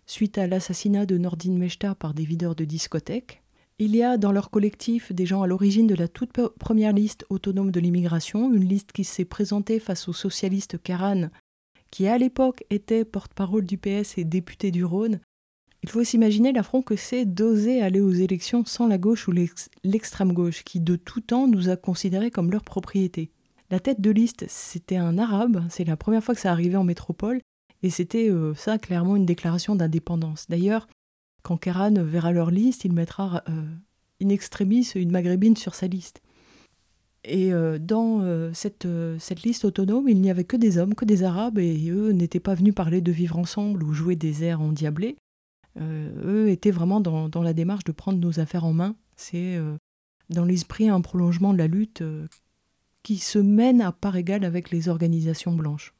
suite 0.07 0.39
à 0.39 0.47
l'assassinat 0.47 1.07
de 1.07 1.19
Nordine 1.19 1.59
Mechta 1.59 1.95
par 1.95 2.15
des 2.15 2.25
videurs 2.25 2.55
de 2.55 2.65
discothèques. 2.65 3.43
Il 3.79 3.97
y 3.97 4.03
a 4.03 4.17
dans 4.17 4.33
leur 4.33 4.51
collectif 4.51 5.13
des 5.13 5.27
gens 5.27 5.43
à 5.43 5.47
l'origine 5.47 5.87
de 5.87 5.95
la 5.95 6.09
toute 6.09 6.33
première 6.33 6.93
liste 6.93 7.25
autonome 7.31 7.71
de 7.71 7.81
l'immigration, 7.81 8.53
une 8.53 8.69
liste 8.69 8.93
qui 8.93 9.05
s'est 9.05 9.25
présentée 9.25 9.81
face 9.81 10.09
au 10.09 10.13
socialiste 10.13 10.81
Karan, 10.83 11.31
qui 11.91 12.07
à 12.07 12.19
l'époque 12.19 12.65
était 12.71 13.05
porte-parole 13.05 13.65
du 13.65 13.79
PS 13.79 14.19
et 14.19 14.25
député 14.25 14.71
du 14.71 14.85
Rhône. 14.85 15.21
Il 15.83 15.89
faut 15.89 16.05
s'imaginer 16.05 16.53
l'affront 16.53 16.83
que 16.83 16.95
c'est 16.95 17.25
d'oser 17.25 17.83
aller 17.83 18.01
aux 18.01 18.13
élections 18.13 18.65
sans 18.65 18.87
la 18.87 18.99
gauche 18.99 19.27
ou 19.27 19.33
l'extrême 19.83 20.33
gauche, 20.33 20.63
qui 20.63 20.79
de 20.79 20.95
tout 20.97 21.21
temps 21.21 21.49
nous 21.49 21.69
a 21.69 21.77
considérés 21.77 22.31
comme 22.31 22.53
leur 22.53 22.63
propriété. 22.63 23.33
La 23.71 23.81
tête 23.81 24.01
de 24.01 24.11
liste, 24.11 24.45
c'était 24.49 24.97
un 24.97 25.19
arabe, 25.19 25.65
c'est 25.71 25.85
la 25.85 25.97
première 25.97 26.23
fois 26.23 26.35
que 26.35 26.41
ça 26.41 26.53
arrivait 26.53 26.77
en 26.77 26.85
métropole, 26.85 27.41
et 27.83 27.91
c'était 27.91 28.31
euh, 28.31 28.55
ça, 28.55 28.79
clairement, 28.79 29.17
une 29.17 29.27
déclaration 29.27 29.75
d'indépendance. 29.75 30.47
D'ailleurs, 30.49 30.87
quand 31.43 31.57
Kéran 31.57 31.95
verra 31.95 32.33
leur 32.33 32.51
liste, 32.51 32.85
il 32.85 32.93
mettra 32.93 33.43
euh, 33.49 33.63
in 34.23 34.29
extremis 34.29 34.89
une 34.95 35.11
maghrébine 35.11 35.57
sur 35.57 35.75
sa 35.75 35.89
liste. 35.89 36.23
Et 37.25 37.53
euh, 37.53 37.79
dans 37.79 38.53
cette, 38.53 38.87
cette 39.19 39.43
liste 39.43 39.65
autonome, 39.65 40.09
il 40.09 40.21
n'y 40.21 40.31
avait 40.31 40.45
que 40.45 40.57
des 40.57 40.79
hommes, 40.79 40.95
que 40.95 41.05
des 41.05 41.23
arabes, 41.23 41.59
et 41.59 41.91
eux 41.91 42.11
n'étaient 42.11 42.41
pas 42.41 42.55
venus 42.55 42.75
parler 42.75 43.01
de 43.01 43.13
vivre 43.13 43.39
ensemble 43.39 43.83
ou 43.83 43.93
jouer 43.93 44.17
des 44.17 44.45
airs 44.45 44.61
endiablés. 44.61 45.17
eux 45.79 46.51
étaient 46.51 46.73
vraiment 46.73 47.01
dans, 47.01 47.29
dans, 47.29 47.43
la 47.43 47.53
démarche 47.53 47.85
de 47.85 47.93
prendre 47.93 48.19
nos 48.19 48.41
affaires 48.41 48.65
en 48.65 48.73
main. 48.73 48.97
C'est 49.17 49.57
dans 50.31 50.45
l'esprit 50.45 50.89
un 50.89 51.01
prolongement 51.01 51.53
de 51.53 51.59
la 51.59 51.69
lutte 51.69 52.03
qui 53.05 53.19
se 53.19 53.39
mène 53.39 53.81
à 53.81 53.93
part 53.93 54.17
égale 54.17 54.45
avec 54.45 54.73
les 54.73 54.89
organisations 54.89 55.55
blanches. 55.55 55.95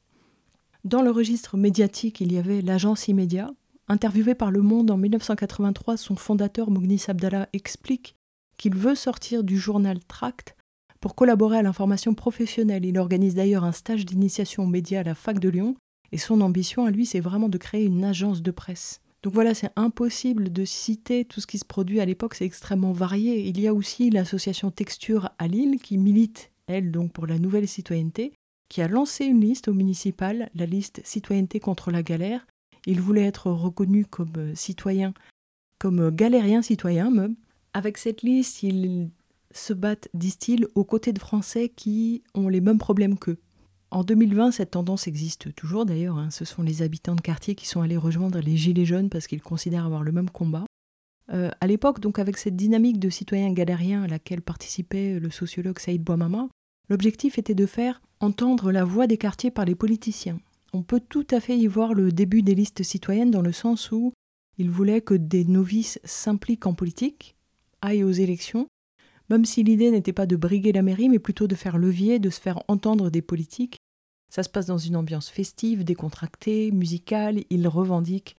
Dans 0.85 1.03
le 1.03 1.13
registre 1.13 1.57
médiatique, 1.57 2.21
il 2.21 2.33
y 2.33 2.39
avait 2.39 2.61
l'agence 2.61 3.07
Immédiat. 3.07 3.49
Interviewé 3.87 4.35
par 4.35 4.51
Le 4.51 4.63
Monde 4.63 4.91
en 4.91 4.97
1983, 4.97 5.97
son 5.97 6.17
fondateur 6.17 6.73
Mougnis 6.73 7.05
Abdallah 7.07 7.49
explique 7.53 8.17
qu'il 8.57 8.75
veut 8.75 8.97
sortir 8.97 9.45
du 9.45 9.59
journal 9.59 10.01
Tract 10.05 10.57
pour 11.01 11.15
collaborer 11.15 11.59
à 11.59 11.63
l'information 11.63 12.15
professionnelle. 12.15 12.85
Il 12.85 12.99
organise 12.99 13.37
d'ailleurs 13.37 13.63
un 13.63 13.71
stage 13.71 14.05
d'initiation 14.05 14.65
aux 14.65 14.69
médias 14.69 15.01
à 15.01 15.05
la 15.05 15.15
fac 15.15 15.39
de 15.39 15.49
Lyon 15.49 15.77
et 16.11 16.19
son 16.19 16.41
ambition 16.41 16.85
à 16.85 16.91
lui, 16.91 17.07
c'est 17.07 17.21
vraiment 17.21 17.49
de 17.49 17.59
créer 17.59 17.85
une 17.85 18.03
agence 18.03 18.43
de 18.43 18.51
presse. 18.51 19.01
Donc 19.23 19.35
voilà, 19.35 19.55
c'est 19.55 19.71
impossible 19.77 20.53
de 20.53 20.65
citer 20.65 21.25
tout 21.25 21.41
ce 21.41 21.47
qui 21.47 21.59
se 21.59 21.65
produit 21.65 22.01
à 22.01 22.05
l'époque, 22.05 22.35
c'est 22.35 22.45
extrêmement 22.45 22.91
varié. 22.91 23.47
Il 23.47 23.61
y 23.61 23.69
a 23.69 23.75
aussi 23.75 24.11
l'association 24.11 24.73
Texture 24.73 25.31
à 25.39 25.47
Lille 25.47 25.79
qui 25.81 25.97
milite, 25.97 26.51
elle, 26.67 26.91
donc 26.91 27.13
pour 27.13 27.29
la 27.29 27.39
nouvelle 27.39 27.69
citoyenneté, 27.69 28.33
qui 28.73 28.81
a 28.81 28.89
lancé 28.89 29.27
une 29.27 29.43
liste 29.43 29.69
au 29.69 29.75
municipal, 29.75 30.49
la 30.55 30.65
liste 30.65 31.03
Citoyenneté 31.05 31.61
contre 31.61 31.91
la 31.91 32.03
galère. 32.03 32.47
Il 32.87 33.03
voulait 33.03 33.27
être 33.27 33.51
reconnu 33.51 34.07
comme 34.07 34.33
euh, 34.39 34.55
citoyen, 34.55 35.13
comme 35.79 36.01
euh, 36.01 36.11
galérien 36.11 36.63
citoyen. 36.63 37.13
Avec 37.75 37.99
cette 37.99 38.23
liste, 38.23 38.63
ils 38.63 39.11
se 39.51 39.75
battent, 39.75 40.09
disent-ils, 40.15 40.67
aux 40.75 40.85
côtés 40.85 41.13
de 41.13 41.19
Français 41.19 41.69
qui 41.69 42.23
ont 42.33 42.49
les 42.49 42.63
mêmes 42.63 42.79
problèmes 42.79 43.19
qu'eux. 43.19 43.37
En 43.91 44.05
2020, 44.05 44.53
cette 44.53 44.71
tendance 44.71 45.07
existe 45.07 45.55
toujours 45.55 45.85
d'ailleurs. 45.85 46.17
Hein. 46.17 46.31
Ce 46.31 46.47
sont 46.47 46.63
les 46.63 46.81
habitants 46.81 47.15
de 47.15 47.21
quartier 47.21 47.55
qui 47.55 47.69
sont 47.69 47.83
allés 47.83 47.99
rejoindre 47.99 48.41
les 48.41 48.57
Gilets 48.57 48.87
jaunes 48.87 49.11
parce 49.11 49.27
qu'ils 49.27 49.43
considèrent 49.43 49.85
avoir 49.85 50.03
le 50.03 50.13
même 50.13 50.31
combat. 50.31 50.65
Euh, 51.31 51.51
à 51.61 51.67
l'époque, 51.67 52.01
donc 52.01 52.19
avec 52.19 52.39
cette 52.39 52.57
dynamique 52.57 52.99
de 52.99 53.11
citoyens 53.11 53.53
galériens 53.53 54.05
à 54.05 54.09
laquelle 54.09 54.41
participait 54.41 55.21
le 55.21 55.29
sociologue 55.29 55.79
Saïd 55.79 56.03
Bouamama, 56.03 56.49
L'objectif 56.89 57.39
était 57.39 57.55
de 57.55 57.67
faire 57.67 58.03
entendre 58.21 58.73
la 58.73 58.85
voix 58.85 59.07
des 59.07 59.19
quartiers 59.19 59.51
par 59.51 59.65
les 59.65 59.75
politiciens. 59.75 60.39
On 60.73 60.83
peut 60.83 61.01
tout 61.01 61.27
à 61.31 61.41
fait 61.41 61.57
y 61.57 61.67
voir 61.67 61.95
le 61.95 62.13
début 62.13 62.43
des 62.43 62.55
listes 62.55 62.83
citoyennes 62.83 63.31
dans 63.31 63.43
le 63.43 63.53
sens 63.53 63.91
où 63.93 64.13
ils 64.59 64.71
voulaient 64.71 65.01
que 65.01 65.15
des 65.15 65.45
novices 65.45 65.99
s'impliquent 66.05 66.67
en 66.67 66.75
politique, 66.75 67.37
aillent 67.81 68.05
aux 68.05 68.11
élections, 68.11 68.67
même 69.29 69.45
si 69.45 69.63
l'idée 69.63 69.91
n'était 69.91 70.13
pas 70.13 70.27
de 70.27 70.37
briguer 70.37 70.73
la 70.73 70.83
mairie, 70.83 71.09
mais 71.09 71.19
plutôt 71.19 71.47
de 71.47 71.55
faire 71.55 71.79
levier, 71.79 72.19
de 72.19 72.31
se 72.31 72.41
faire 72.41 72.63
entendre 72.69 73.11
des 73.11 73.23
politiques. 73.23 73.79
Ça 74.31 74.43
se 74.43 74.49
passe 74.49 74.67
dans 74.67 74.79
une 74.79 74.97
ambiance 74.97 75.29
festive, 75.29 75.85
décontractée, 75.85 76.71
musicale, 76.71 77.41
ils 77.51 77.69
revendiquent, 77.69 78.37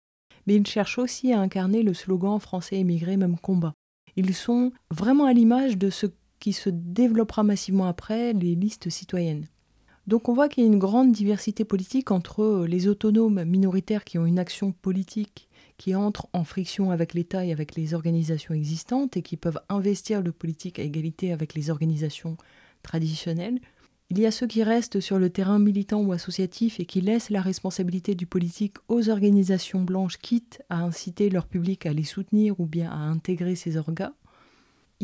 mais 0.48 0.56
ils 0.56 0.68
cherchent 0.68 1.00
aussi 1.00 1.34
à 1.34 1.40
incarner 1.40 1.84
le 1.84 1.94
slogan 1.94 2.40
français 2.40 2.78
émigré 2.78 3.18
même 3.18 3.38
combat. 3.38 3.74
Ils 4.16 4.34
sont 4.34 4.72
vraiment 4.92 5.26
à 5.26 5.34
l'image 5.34 5.78
de 5.78 5.90
ce 5.90 6.08
qui 6.44 6.52
se 6.52 6.70
développera 6.70 7.42
massivement 7.44 7.86
après, 7.86 8.34
les 8.34 8.54
listes 8.54 8.90
citoyennes. 8.90 9.48
Donc 10.08 10.28
on 10.28 10.34
voit 10.34 10.50
qu'il 10.50 10.62
y 10.62 10.68
a 10.68 10.70
une 10.70 10.78
grande 10.78 11.14
diversité 11.14 11.64
politique 11.64 12.12
entre 12.12 12.66
les 12.68 12.90
autonomes 12.90 13.46
minoritaires 13.46 14.04
qui 14.04 14.18
ont 14.18 14.26
une 14.26 14.40
action 14.40 14.74
politique 14.74 15.48
qui 15.78 15.96
entre 15.96 16.28
en 16.34 16.44
friction 16.44 16.92
avec 16.92 17.14
l'État 17.14 17.46
et 17.46 17.54
avec 17.54 17.76
les 17.76 17.94
organisations 17.94 18.54
existantes 18.54 19.16
et 19.16 19.22
qui 19.22 19.38
peuvent 19.38 19.62
investir 19.70 20.22
le 20.22 20.34
politique 20.34 20.80
à 20.80 20.84
égalité 20.84 21.32
avec 21.32 21.54
les 21.54 21.70
organisations 21.70 22.36
traditionnelles. 22.84 23.62
Il 24.10 24.20
y 24.20 24.26
a 24.26 24.32
ceux 24.32 24.46
qui 24.46 24.64
restent 24.64 25.00
sur 25.00 25.20
le 25.20 25.30
terrain 25.30 25.60
militant 25.60 26.02
ou 26.02 26.12
associatif 26.12 26.82
et 26.82 26.86
qui 26.86 27.00
laissent 27.00 27.30
la 27.30 27.42
responsabilité 27.42 28.16
du 28.16 28.26
politique 28.26 28.76
aux 28.90 29.08
organisations 29.10 29.82
blanches, 29.82 30.18
quitte 30.18 30.62
à 30.70 30.82
inciter 30.82 31.30
leur 31.30 31.48
public 31.48 31.86
à 31.86 31.94
les 31.94 32.04
soutenir 32.04 32.60
ou 32.60 32.66
bien 32.66 32.92
à 32.92 32.98
intégrer 32.98 33.56
ces 33.56 33.78
orgas. 33.78 34.12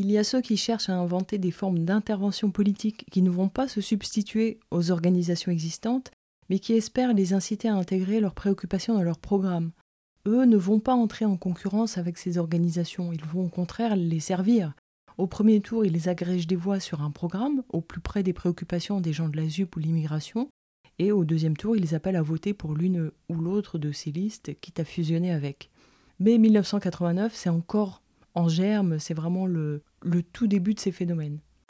Il 0.02 0.10
y 0.10 0.18
a 0.18 0.24
ceux 0.24 0.40
qui 0.40 0.56
cherchent 0.56 0.88
à 0.88 0.96
inventer 0.96 1.38
des 1.40 1.52
formes 1.52 1.80
d'intervention 1.80 2.52
politique 2.52 3.04
qui 3.12 3.22
ne 3.22 3.30
vont 3.30 3.50
pas 3.50 3.68
se 3.68 3.82
substituer 3.82 4.58
aux 4.72 4.92
organisations 4.92 5.52
existantes, 5.52 6.10
mais 6.50 6.60
qui 6.60 6.72
espèrent 6.72 7.14
les 7.14 7.34
inciter 7.34 7.68
à 7.68 7.76
intégrer 7.76 8.22
leurs 8.22 8.34
préoccupations 8.34 8.94
dans 8.94 9.04
leur 9.04 9.20
programme. 9.20 9.72
Eux 10.26 10.46
ne 10.46 10.56
vont 10.56 10.80
pas 10.80 10.94
entrer 10.94 11.26
en 11.26 11.36
concurrence 11.36 11.98
avec 11.98 12.18
ces 12.18 12.38
organisations, 12.38 13.12
ils 13.12 13.26
vont 13.26 13.48
au 13.48 13.50
contraire 13.50 13.98
les 13.98 14.22
servir. 14.22 14.74
Au 15.18 15.28
premier 15.28 15.60
tour, 15.60 15.84
ils 15.84 16.08
agrègent 16.08 16.48
des 16.48 16.56
voix 16.56 16.80
sur 16.80 17.02
un 17.02 17.12
programme, 17.12 17.62
au 17.68 17.82
plus 17.82 18.00
près 18.00 18.24
des 18.24 18.32
préoccupations 18.32 19.02
des 19.02 19.12
gens 19.12 19.28
de 19.28 19.36
la 19.36 19.50
ZUP 19.50 19.76
ou 19.76 19.80
l'immigration, 19.80 20.48
et 20.98 21.12
au 21.12 21.26
deuxième 21.26 21.58
tour, 21.58 21.76
ils 21.76 21.94
appellent 21.94 22.16
à 22.16 22.22
voter 22.22 22.54
pour 22.54 22.74
l'une 22.74 23.12
ou 23.28 23.36
l'autre 23.36 23.78
de 23.78 23.92
ces 23.92 24.14
listes, 24.14 24.58
quitte 24.62 24.80
à 24.80 24.86
fusionner 24.86 25.34
avec. 25.34 25.70
Mais 26.22 26.38
1989, 26.38 27.36
c'est 27.36 27.50
encore 27.50 28.02
en 28.34 28.48
germe, 28.48 29.00
c'est 29.00 29.14
vraiment 29.14 29.46
le, 29.46 29.82
le 30.04 30.24
tout 30.24 30.48
début 30.48 30.74
de 30.74 30.80
ces 30.80 30.92
phénomènes. 30.92 31.40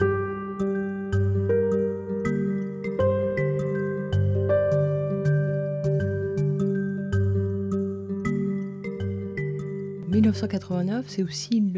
1989, 10.10 11.06
c'est 11.08 11.22
aussi 11.22 11.72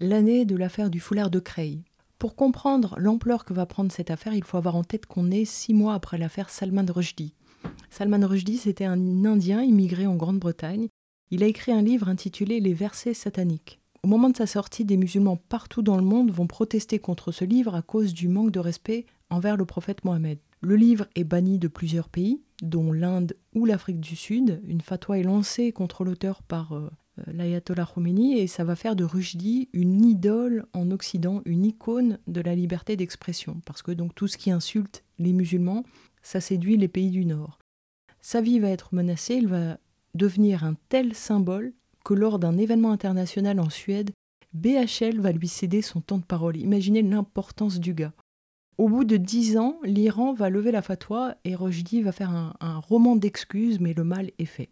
l'année 0.00 0.44
de 0.44 0.56
l'affaire 0.56 0.90
du 0.90 1.00
foulard 1.00 1.30
de 1.30 1.40
Creil. 1.40 1.82
Pour 2.18 2.34
comprendre 2.34 2.94
l'ampleur 2.98 3.44
que 3.44 3.52
va 3.52 3.66
prendre 3.66 3.92
cette 3.92 4.10
affaire, 4.10 4.34
il 4.34 4.44
faut 4.44 4.56
avoir 4.56 4.76
en 4.76 4.84
tête 4.84 5.06
qu'on 5.06 5.30
est 5.30 5.44
six 5.44 5.74
mois 5.74 5.94
après 5.94 6.16
l'affaire 6.16 6.48
Salman 6.48 6.86
Rushdie. 6.88 7.34
Salman 7.90 8.26
Rushdie, 8.26 8.58
c'était 8.58 8.84
un 8.84 9.24
Indien 9.24 9.62
immigré 9.62 10.06
en 10.06 10.16
Grande-Bretagne. 10.16 10.88
Il 11.30 11.42
a 11.42 11.46
écrit 11.46 11.72
un 11.72 11.82
livre 11.82 12.08
intitulé 12.08 12.60
Les 12.60 12.72
versets 12.72 13.14
sataniques. 13.14 13.80
Au 14.06 14.08
moment 14.08 14.30
de 14.30 14.36
sa 14.36 14.46
sortie, 14.46 14.84
des 14.84 14.96
musulmans 14.96 15.36
partout 15.36 15.82
dans 15.82 15.96
le 15.96 16.04
monde 16.04 16.30
vont 16.30 16.46
protester 16.46 17.00
contre 17.00 17.32
ce 17.32 17.44
livre 17.44 17.74
à 17.74 17.82
cause 17.82 18.14
du 18.14 18.28
manque 18.28 18.52
de 18.52 18.60
respect 18.60 19.04
envers 19.30 19.56
le 19.56 19.64
prophète 19.64 20.04
Mohammed. 20.04 20.38
Le 20.60 20.76
livre 20.76 21.08
est 21.16 21.24
banni 21.24 21.58
de 21.58 21.66
plusieurs 21.66 22.08
pays, 22.08 22.40
dont 22.62 22.92
l'Inde 22.92 23.34
ou 23.52 23.64
l'Afrique 23.64 23.98
du 23.98 24.14
Sud. 24.14 24.62
Une 24.64 24.80
fatwa 24.80 25.18
est 25.18 25.24
lancée 25.24 25.72
contre 25.72 26.04
l'auteur 26.04 26.44
par 26.44 26.70
euh, 26.70 26.88
euh, 27.18 27.32
l'ayatollah 27.32 27.84
Khomeini 27.84 28.38
et 28.38 28.46
ça 28.46 28.62
va 28.62 28.76
faire 28.76 28.94
de 28.94 29.02
Rushdie 29.02 29.70
une 29.72 30.04
idole 30.04 30.66
en 30.72 30.92
Occident, 30.92 31.42
une 31.44 31.64
icône 31.64 32.20
de 32.28 32.40
la 32.40 32.54
liberté 32.54 32.94
d'expression 32.94 33.60
parce 33.66 33.82
que 33.82 33.90
donc 33.90 34.14
tout 34.14 34.28
ce 34.28 34.38
qui 34.38 34.52
insulte 34.52 35.02
les 35.18 35.32
musulmans, 35.32 35.82
ça 36.22 36.40
séduit 36.40 36.76
les 36.76 36.86
pays 36.86 37.10
du 37.10 37.26
Nord. 37.26 37.58
Sa 38.20 38.40
vie 38.40 38.60
va 38.60 38.68
être 38.68 38.94
menacée, 38.94 39.34
il 39.34 39.48
va 39.48 39.78
devenir 40.14 40.62
un 40.62 40.76
tel 40.90 41.12
symbole 41.12 41.72
que 42.06 42.14
lors 42.14 42.38
d'un 42.38 42.56
événement 42.56 42.92
international 42.92 43.58
en 43.58 43.68
Suède, 43.68 44.12
BHL 44.52 45.18
va 45.18 45.32
lui 45.32 45.48
céder 45.48 45.82
son 45.82 46.00
temps 46.00 46.18
de 46.18 46.24
parole. 46.24 46.56
Imaginez 46.56 47.02
l'importance 47.02 47.80
du 47.80 47.94
gars. 47.94 48.12
Au 48.78 48.88
bout 48.88 49.02
de 49.02 49.16
dix 49.16 49.56
ans, 49.56 49.80
l'Iran 49.82 50.32
va 50.32 50.48
lever 50.48 50.70
la 50.70 50.82
fatwa 50.82 51.34
et 51.44 51.56
Rushdie 51.56 52.02
va 52.02 52.12
faire 52.12 52.30
un, 52.30 52.54
un 52.60 52.78
roman 52.78 53.16
d'excuses, 53.16 53.80
mais 53.80 53.92
le 53.92 54.04
mal 54.04 54.30
est 54.38 54.44
fait. 54.44 54.68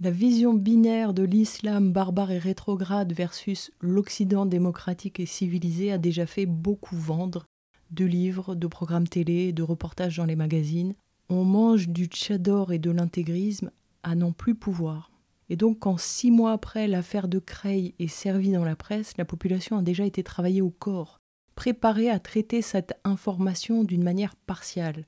La 0.00 0.10
vision 0.10 0.54
binaire 0.54 1.12
de 1.12 1.24
l'islam 1.24 1.92
barbare 1.92 2.30
et 2.30 2.38
rétrograde 2.38 3.12
versus 3.12 3.70
l'Occident 3.82 4.46
démocratique 4.46 5.20
et 5.20 5.26
civilisé 5.26 5.92
a 5.92 5.98
déjà 5.98 6.24
fait 6.24 6.46
beaucoup 6.46 6.96
vendre 6.96 7.44
de 7.90 8.06
livres, 8.06 8.54
de 8.54 8.66
programmes 8.66 9.08
télé, 9.08 9.52
de 9.52 9.62
reportages 9.62 10.16
dans 10.16 10.24
les 10.24 10.36
magazines. 10.36 10.94
On 11.28 11.44
mange 11.44 11.90
du 11.90 12.06
tchador 12.06 12.72
et 12.72 12.78
de 12.78 12.90
l'intégrisme 12.90 13.72
à 14.02 14.14
n'en 14.14 14.32
plus 14.32 14.54
pouvoir. 14.54 15.10
Et 15.48 15.56
donc, 15.56 15.78
quand 15.80 15.98
six 15.98 16.30
mois 16.30 16.52
après 16.52 16.86
l'affaire 16.88 17.28
de 17.28 17.38
Creil 17.38 17.94
est 17.98 18.08
servie 18.08 18.52
dans 18.52 18.64
la 18.64 18.76
presse, 18.76 19.16
la 19.16 19.24
population 19.24 19.78
a 19.78 19.82
déjà 19.82 20.04
été 20.04 20.22
travaillée 20.22 20.62
au 20.62 20.70
corps, 20.70 21.20
préparée 21.54 22.10
à 22.10 22.18
traiter 22.18 22.62
cette 22.62 22.98
information 23.04 23.84
d'une 23.84 24.04
manière 24.04 24.36
partiale. 24.36 25.06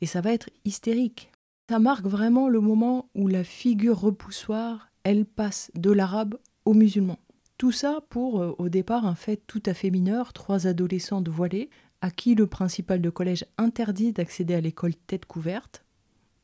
Et 0.00 0.06
ça 0.06 0.20
va 0.20 0.32
être 0.32 0.48
hystérique. 0.64 1.30
Ça 1.68 1.78
marque 1.78 2.06
vraiment 2.06 2.48
le 2.48 2.60
moment 2.60 3.08
où 3.14 3.28
la 3.28 3.44
figure 3.44 4.00
repoussoire, 4.00 4.88
elle 5.02 5.24
passe 5.24 5.70
de 5.74 5.90
l'arabe 5.90 6.38
au 6.64 6.74
musulman. 6.74 7.18
Tout 7.58 7.72
ça 7.72 8.00
pour, 8.08 8.40
euh, 8.40 8.54
au 8.58 8.68
départ, 8.68 9.04
un 9.04 9.14
fait 9.14 9.36
tout 9.46 9.62
à 9.66 9.74
fait 9.74 9.90
mineur, 9.90 10.32
trois 10.32 10.66
adolescentes 10.66 11.28
voilées, 11.28 11.68
à 12.00 12.10
qui 12.10 12.34
le 12.34 12.46
principal 12.46 13.02
de 13.02 13.10
collège 13.10 13.44
interdit 13.58 14.12
d'accéder 14.12 14.54
à 14.54 14.60
l'école 14.60 14.94
tête 14.94 15.26
couverte. 15.26 15.84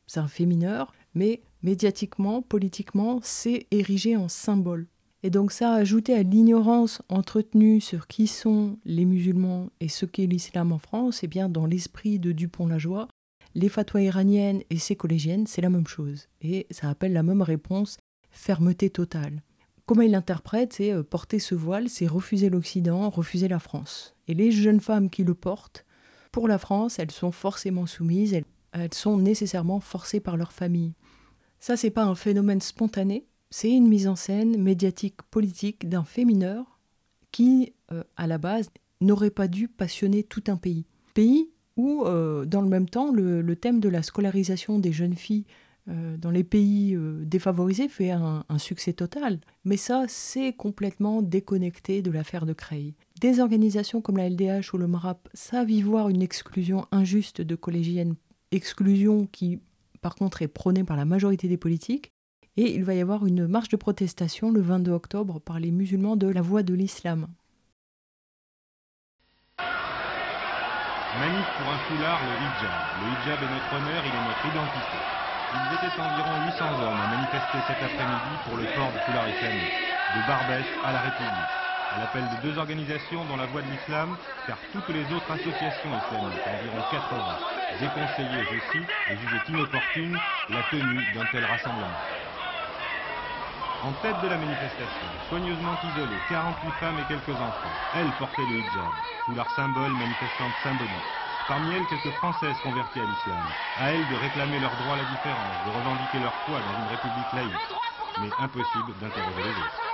C'est 0.06 0.20
un 0.20 0.28
fait 0.28 0.46
mineur, 0.46 0.92
mais 1.14 1.40
médiatiquement, 1.66 2.42
politiquement, 2.42 3.18
c'est 3.24 3.66
érigé 3.72 4.16
en 4.16 4.28
symbole. 4.28 4.86
Et 5.24 5.30
donc 5.30 5.50
ça, 5.50 5.72
ajouté 5.72 6.14
à 6.14 6.22
l'ignorance 6.22 7.02
entretenue 7.08 7.80
sur 7.80 8.06
qui 8.06 8.28
sont 8.28 8.78
les 8.84 9.04
musulmans 9.04 9.70
et 9.80 9.88
ce 9.88 10.06
qu'est 10.06 10.26
l'islam 10.26 10.70
en 10.70 10.78
France, 10.78 11.24
et 11.24 11.26
eh 11.26 11.28
bien 11.28 11.48
dans 11.48 11.66
l'esprit 11.66 12.20
de 12.20 12.30
Dupont-Lajoie, 12.30 13.08
les 13.56 13.68
fatwas 13.68 14.02
iraniennes 14.02 14.62
et 14.70 14.78
ses 14.78 14.94
collégiennes, 14.94 15.48
c'est 15.48 15.60
la 15.60 15.68
même 15.68 15.88
chose. 15.88 16.28
Et 16.40 16.68
ça 16.70 16.88
appelle 16.88 17.12
la 17.12 17.24
même 17.24 17.42
réponse, 17.42 17.96
fermeté 18.30 18.88
totale. 18.88 19.42
Comment 19.86 20.02
il 20.02 20.12
l'interprète, 20.12 20.74
c'est 20.74 20.92
euh, 20.92 21.02
porter 21.02 21.40
ce 21.40 21.56
voile, 21.56 21.88
c'est 21.88 22.06
refuser 22.06 22.48
l'Occident, 22.48 23.10
refuser 23.10 23.48
la 23.48 23.58
France. 23.58 24.14
Et 24.28 24.34
les 24.34 24.52
jeunes 24.52 24.80
femmes 24.80 25.10
qui 25.10 25.24
le 25.24 25.34
portent, 25.34 25.84
pour 26.30 26.46
la 26.46 26.58
France, 26.58 27.00
elles 27.00 27.10
sont 27.10 27.32
forcément 27.32 27.86
soumises, 27.86 28.34
elles, 28.34 28.44
elles 28.72 28.94
sont 28.94 29.16
nécessairement 29.16 29.80
forcées 29.80 30.20
par 30.20 30.36
leur 30.36 30.52
famille. 30.52 30.92
Ça, 31.60 31.76
c'est 31.76 31.90
pas 31.90 32.04
un 32.04 32.14
phénomène 32.14 32.60
spontané, 32.60 33.26
c'est 33.50 33.70
une 33.70 33.88
mise 33.88 34.08
en 34.08 34.16
scène 34.16 34.60
médiatique 34.60 35.22
politique 35.30 35.88
d'un 35.88 36.04
fait 36.04 36.24
mineur 36.24 36.78
qui, 37.30 37.72
euh, 37.92 38.02
à 38.16 38.26
la 38.26 38.38
base, 38.38 38.70
n'aurait 39.00 39.30
pas 39.30 39.48
dû 39.48 39.68
passionner 39.68 40.22
tout 40.22 40.44
un 40.48 40.56
pays. 40.56 40.86
Pays 41.14 41.50
où, 41.76 42.04
euh, 42.04 42.44
dans 42.44 42.62
le 42.62 42.68
même 42.68 42.88
temps, 42.88 43.12
le, 43.12 43.56
thème 43.56 43.80
de 43.80 43.88
la 43.88 44.02
scolarisation 44.02 44.78
des 44.78 44.92
jeunes 44.92 45.16
filles 45.16 45.44
euh, 45.88 46.16
dans 46.16 46.30
les 46.30 46.44
pays 46.44 46.96
défavorisés 47.22 47.88
fait 47.88 48.10
un, 48.10 48.44
succès 48.58 48.94
total. 48.94 49.38
Mais 49.64 49.76
ça, 49.76 50.04
c'est 50.08 50.52
complètement 50.52 51.22
déconnecté 51.22 52.02
de 52.02 52.10
l'affaire 52.10 52.46
de 52.46 52.52
Creil. 52.54 52.94
Des 53.20 53.40
organisations 53.40 54.00
comme 54.00 54.16
la 54.16 54.28
LDH 54.28 54.72
ou 54.72 54.78
le 54.78 54.86
MRAP 54.86 55.28
savent 55.34 55.70
y 55.70 55.82
voir 55.82 56.08
une 56.08 56.22
exclusion 56.22 56.86
injuste 56.90 57.42
de 57.42 57.54
collégiennes, 57.54 58.16
exclusion 58.50 59.26
qui, 59.26 59.60
par 60.06 60.14
contre, 60.14 60.40
est 60.40 60.46
prônée 60.46 60.84
par 60.84 60.96
la 60.96 61.04
majorité 61.04 61.48
des 61.48 61.56
politiques. 61.56 62.12
Et 62.56 62.76
il 62.76 62.84
va 62.84 62.94
y 62.94 63.00
avoir 63.00 63.26
une 63.26 63.48
marche 63.48 63.70
de 63.70 63.76
protestation 63.76 64.52
le 64.52 64.60
22 64.60 64.92
octobre 64.92 65.40
par 65.40 65.58
les 65.58 65.72
musulmans 65.72 66.14
de 66.14 66.28
la 66.28 66.42
Voie 66.42 66.62
de 66.62 66.74
l'Islam. 66.74 67.26
Manif 69.58 71.48
pour 71.58 71.66
un 71.74 71.80
foulard, 71.90 72.22
le 72.22 72.34
hijab. 72.38 72.86
Le 73.02 73.06
hijab 73.18 73.42
est 73.42 73.50
notre 73.50 73.72
honneur, 73.74 74.02
il 74.06 74.14
est 74.14 74.26
notre 74.30 74.46
identité. 74.46 74.98
Ils 75.58 75.74
étaient 75.74 75.98
environ 75.98 76.34
800 76.54 76.86
hommes 76.86 77.00
à 77.02 77.08
manifester 77.10 77.58
cet 77.66 77.82
après-midi 77.82 78.34
pour 78.46 78.56
le 78.62 78.66
port 78.78 78.92
du 78.94 79.00
foulard 79.10 79.26
islamique, 79.26 79.74
de 80.14 80.20
Barbès 80.30 80.66
à 80.86 80.92
la 80.92 81.00
République, 81.00 81.65
à 81.90 81.98
l'appel 81.98 82.28
de 82.28 82.36
deux 82.36 82.58
organisations 82.58 83.24
dont 83.24 83.36
la 83.36 83.46
voix 83.46 83.62
de 83.62 83.68
l'islam, 83.68 84.18
car 84.44 84.68
toutes 84.70 84.90
les 84.90 85.12
autres 85.12 85.30
associations 85.30 85.94
islamiques, 85.94 86.46
environ 86.46 86.82
80, 86.82 87.38
déconseillaient, 87.70 88.44
je 88.44 88.58
cite, 88.58 88.90
et 89.06 89.16
jugeaient 89.16 89.42
inopportune 89.48 90.22
la 90.48 90.62
tenue 90.62 91.06
d'un 91.06 91.26
tel 91.26 91.44
rassemblement. 91.44 92.02
En 93.80 93.92
tête 93.94 94.20
de 94.20 94.26
la 94.26 94.38
manifestation, 94.38 95.20
soigneusement 95.20 95.78
isolées, 95.82 96.22
48 96.22 96.72
femmes 96.72 96.98
et 96.98 97.04
quelques 97.06 97.40
enfants. 97.40 97.78
Elles 97.92 98.16
portaient 98.16 98.46
le 98.46 98.58
hijab, 98.58 98.94
leur 99.28 99.50
symbole 99.50 99.94
manifestante 99.94 100.56
symbolique. 100.56 101.20
Parmi 101.46 101.72
elles, 101.72 101.86
quelques 101.86 102.10
Françaises 102.10 102.60
converties 102.60 103.00
à 103.00 103.06
l'islam. 103.06 103.54
À 103.76 103.92
elles 103.92 104.08
de 104.08 104.14
réclamer 104.14 104.58
leur 104.58 104.76
droit 104.76 104.94
à 104.94 104.96
la 104.96 105.04
différence, 105.04 105.62
de 105.62 105.70
revendiquer 105.70 106.18
leur 106.18 106.38
foi 106.38 106.62
dans 106.62 106.74
une 106.74 106.86
république 106.88 107.32
laïque. 107.32 107.76
Mais 108.16 108.34
impossible 108.38 108.94
d'interroger 108.96 109.42
les 109.42 109.58
autres. 109.58 109.86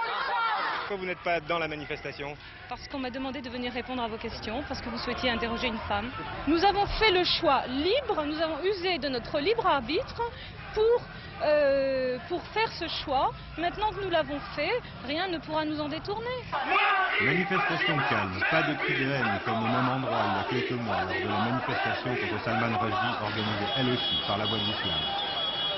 Pourquoi 0.83 0.97
vous 0.97 1.07
n'êtes 1.07 1.23
pas 1.23 1.39
dans 1.39 1.61
la 1.61 1.69
manifestation 1.69 2.37
Parce 2.69 2.89
qu'on 2.89 2.99
m'a 2.99 3.11
demandé 3.11 3.41
de 3.41 3.49
venir 3.49 3.73
répondre 3.73 4.03
à 4.03 4.09
vos 4.09 4.17
questions, 4.17 4.65
parce 4.67 4.81
que 4.81 4.89
vous 4.89 4.99
souhaitiez 4.99 5.31
interroger 5.31 5.69
une 5.69 5.79
femme. 5.87 6.11
Nous 6.49 6.65
avons 6.65 6.87
fait 6.99 7.13
le 7.13 7.23
choix 7.23 7.65
libre, 7.69 8.25
nous 8.27 8.43
avons 8.43 8.59
usé 8.65 8.99
de 8.99 9.09
notre 9.09 9.39
libre 9.39 9.65
arbitre 9.65 10.21
pour 10.75 11.07
euh, 11.45 12.19
pour 12.29 12.43
faire 12.49 12.71
ce 12.73 12.89
choix. 12.89 13.31
Maintenant 13.59 13.91
que 13.91 14.03
nous 14.03 14.11
l'avons 14.11 14.41
fait, 14.57 14.73
rien 15.07 15.29
ne 15.29 15.39
pourra 15.39 15.65
nous 15.65 15.81
en 15.81 15.89
détourner. 15.89 16.39
Manifestation 17.21 17.97
calme, 18.11 18.43
pas 18.51 18.63
de 18.63 18.75
cris 18.75 18.95
de 18.95 19.09
haine 19.09 19.39
comme 19.45 19.59
au 19.59 19.69
même 19.69 19.89
endroit 19.89 20.19
il 20.19 20.57
y 20.57 20.59
a 20.59 20.63
quelques 20.63 20.81
mois 20.83 20.97
lors 21.07 21.15
de 21.15 21.29
la 21.29 21.39
manifestation 21.47 22.11
contre 22.11 22.45
Salman 22.45 22.77
Rushdie 22.77 23.23
organisée 23.23 23.71
elle 23.77 23.89
aussi 23.91 24.17
par 24.27 24.39
la 24.39 24.47
Voix 24.47 24.59
de 24.59 24.65
l'Islam. 24.65 25.01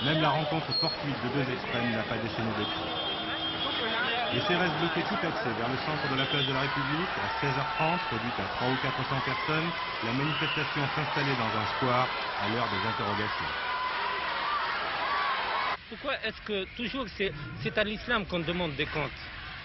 Même 0.02 0.22
la 0.22 0.30
rencontre 0.30 0.72
fortuite 0.80 1.16
de 1.24 1.28
deux 1.28 1.52
extrêmes 1.52 1.92
n'a 1.92 2.02
pas 2.04 2.16
déchaîné 2.16 2.48
de 2.58 2.64
cris. 2.64 3.13
Les 4.34 4.40
CRS 4.40 4.68
bloquaient 4.80 5.06
tout 5.06 5.26
accès 5.26 5.50
vers 5.56 5.68
le 5.68 5.76
centre 5.86 6.10
de 6.10 6.18
la 6.18 6.26
place 6.26 6.44
de 6.44 6.52
la 6.52 6.60
République. 6.60 7.08
À 7.22 7.30
16h30, 7.38 7.98
produite 8.08 8.34
à 8.40 8.44
300 8.56 8.72
ou 8.72 8.76
400 8.82 9.20
personnes, 9.24 9.70
la 10.02 10.12
manifestation 10.12 10.82
s'installait 10.96 11.36
dans 11.38 11.54
un 11.56 11.66
square 11.76 12.08
à 12.42 12.48
l'heure 12.48 12.66
des 12.66 12.82
interrogations. 12.88 13.52
Pourquoi 15.88 16.14
est-ce 16.24 16.40
que 16.42 16.66
toujours 16.76 17.06
c'est 17.62 17.78
à 17.78 17.84
l'islam 17.84 18.26
qu'on 18.26 18.40
demande 18.40 18.74
des 18.74 18.86
comptes? 18.86 19.22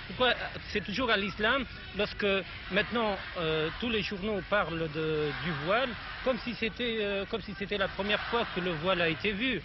Pourquoi 0.08 0.34
c'est 0.72 0.84
toujours 0.84 1.10
à 1.10 1.18
l'islam 1.18 1.66
lorsque 1.98 2.28
maintenant 2.72 3.18
euh, 3.38 3.70
tous 3.80 3.90
les 3.90 4.04
journaux 4.04 4.42
parlent 4.52 4.88
de, 4.94 5.32
du 5.44 5.52
voile 5.66 5.90
comme 6.24 6.38
si 6.40 6.54
c'était 6.54 7.00
euh, 7.02 7.26
comme 7.26 7.42
si 7.42 7.56
c'était 7.58 7.78
la 7.78 7.88
première 7.88 8.20
fois 8.30 8.46
que 8.56 8.60
le 8.60 8.72
voile 8.72 9.02
a 9.02 9.10
été 9.10 9.32
vu? 9.32 9.62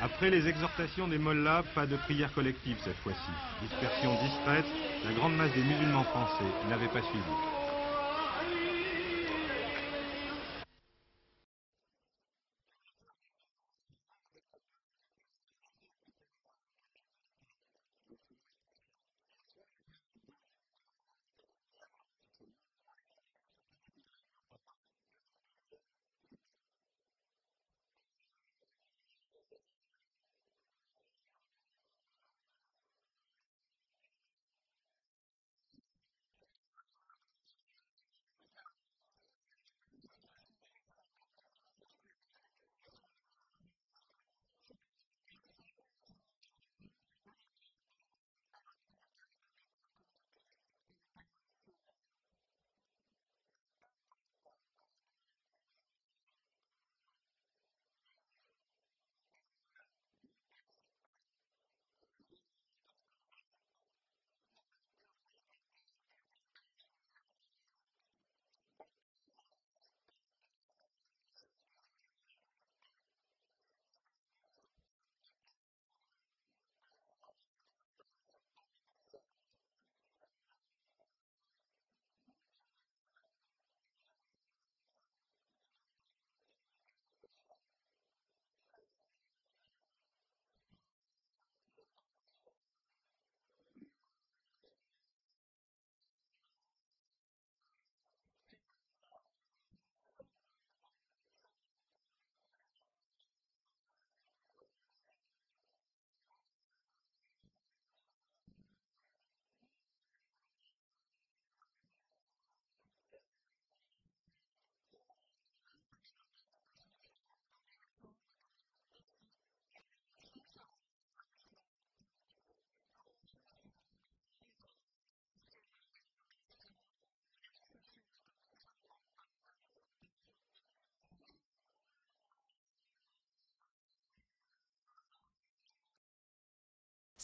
Après 0.00 0.30
les 0.30 0.46
exhortations 0.46 1.08
des 1.08 1.18
mollahs, 1.18 1.64
pas 1.74 1.86
de 1.86 1.96
prière 1.96 2.32
collective 2.32 2.76
cette 2.84 2.96
fois-ci. 2.98 3.32
Dispersion 3.62 4.12
discrète, 4.22 4.64
la 5.04 5.12
grande 5.12 5.36
masse 5.36 5.52
des 5.54 5.64
musulmans 5.64 6.04
français 6.04 6.68
n'avait 6.68 6.86
pas 6.86 7.02
suivi. 7.02 7.57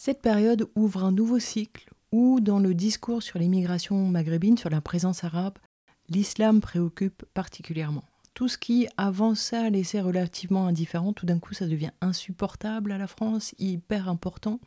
Cette 0.06 0.20
période 0.20 0.68
ouvre 0.74 1.02
un 1.02 1.12
nouveau 1.12 1.38
cycle 1.38 1.88
où, 2.12 2.38
dans 2.38 2.58
le 2.58 2.74
discours 2.74 3.22
sur 3.22 3.38
l'immigration 3.38 4.06
maghrébine, 4.06 4.58
sur 4.58 4.68
la 4.68 4.82
présence 4.82 5.24
arabe, 5.24 5.54
l'islam 6.10 6.60
préoccupe 6.60 7.24
particulièrement. 7.32 8.04
Tout 8.34 8.48
ce 8.48 8.58
qui, 8.58 8.86
avant 8.98 9.34
ça, 9.34 9.70
laissait 9.70 10.02
relativement 10.02 10.66
indifférent, 10.66 11.14
tout 11.14 11.24
d'un 11.24 11.38
coup, 11.38 11.54
ça 11.54 11.66
devient 11.66 11.92
insupportable 12.02 12.92
à 12.92 12.98
la 12.98 13.06
France, 13.06 13.54
hyper 13.58 14.10
important. 14.10 14.60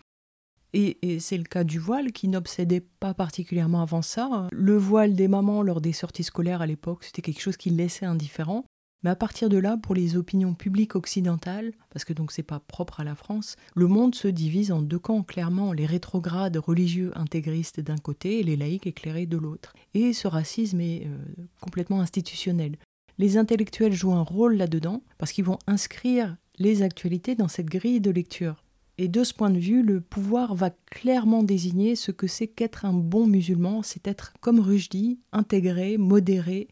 Et, 0.74 0.98
et 1.04 1.20
c'est 1.20 1.38
le 1.38 1.44
cas 1.44 1.64
du 1.64 1.78
voile 1.78 2.14
qui 2.14 2.30
n'obsédait 2.30 2.82
pas 3.00 3.14
particulièrement 3.14 3.84
avant 3.84 4.02
ça. 4.02 4.48
Le 4.52 4.76
voile 4.76 5.14
des 5.14 5.28
mamans 5.28 5.62
lors 5.62 5.82
des 5.82 5.94
sorties 5.94 6.24
scolaires 6.24 6.64
à 6.64 6.66
l'époque, 6.66 7.04
c'était 7.04 7.22
quelque 7.22 7.42
chose 7.42 7.58
qui 7.58 7.70
laissait 7.70 8.08
indifférent. 8.08 8.66
Mais 9.04 9.10
à 9.10 9.16
partir 9.16 9.50
de 9.50 9.58
là, 9.58 9.78
pour 9.78 9.94
les 9.94 10.18
opinions 10.18 10.54
publiques 10.54 10.96
occidentales, 10.96 11.72
parce 11.92 12.04
que 12.04 12.14
donc 12.14 12.32
c'est 12.32 12.44
pas 12.44 12.60
propre 12.60 13.00
à 13.00 13.04
la 13.04 13.16
France, 13.16 13.56
le 13.76 13.88
monde 13.88 14.16
se 14.16 14.28
divise 14.28 14.72
en 14.72 14.82
deux 14.82 15.00
camps 15.00 15.24
clairement, 15.24 15.72
les 15.72 15.86
rétrogrades 15.86 16.58
religieux 16.58 17.12
intégristes 17.16 17.80
d'un 17.80 17.98
côté 17.98 18.40
et 18.40 18.44
les 18.44 18.58
laïcs 18.58 18.88
éclairés 18.88 19.28
de 19.28 19.38
l'autre. 19.38 19.74
Et 19.94 20.14
ce 20.14 20.28
racisme 20.28 20.82
est 20.82 21.06
euh, 21.06 21.18
complètement 21.62 22.02
institutionnel. 22.02 22.78
Les 23.20 23.38
intellectuels 23.38 23.94
jouent 23.94 24.14
un 24.14 24.22
rôle 24.22 24.56
là-dedans 24.56 25.04
parce 25.18 25.32
qu'ils 25.32 25.46
vont 25.46 25.60
inscrire 25.68 26.38
les 26.60 26.82
actualités 26.82 27.36
dans 27.36 27.48
cette 27.48 27.68
grille 27.68 28.02
de 28.02 28.12
lecture. 28.12 28.64
Et 29.00 29.08
de 29.08 29.24
ce 29.24 29.34
point 29.34 29.52
de 29.52 29.60
vue, 29.60 29.84
le 29.84 30.02
pouvoir 30.02 30.56
va 30.56 30.72
clairement 30.90 31.44
désigner 31.44 31.96
ce 31.96 32.12
que 32.12 32.26
c'est 32.26 32.48
qu'être 32.48 32.84
un 32.84 32.94
bon 32.94 33.28
musulman, 33.28 33.84
c'est 33.84 34.08
être, 34.08 34.34
comme 34.40 34.60
Rushdie, 34.60 35.20
intégré, 35.32 35.98
modéré 35.98 36.68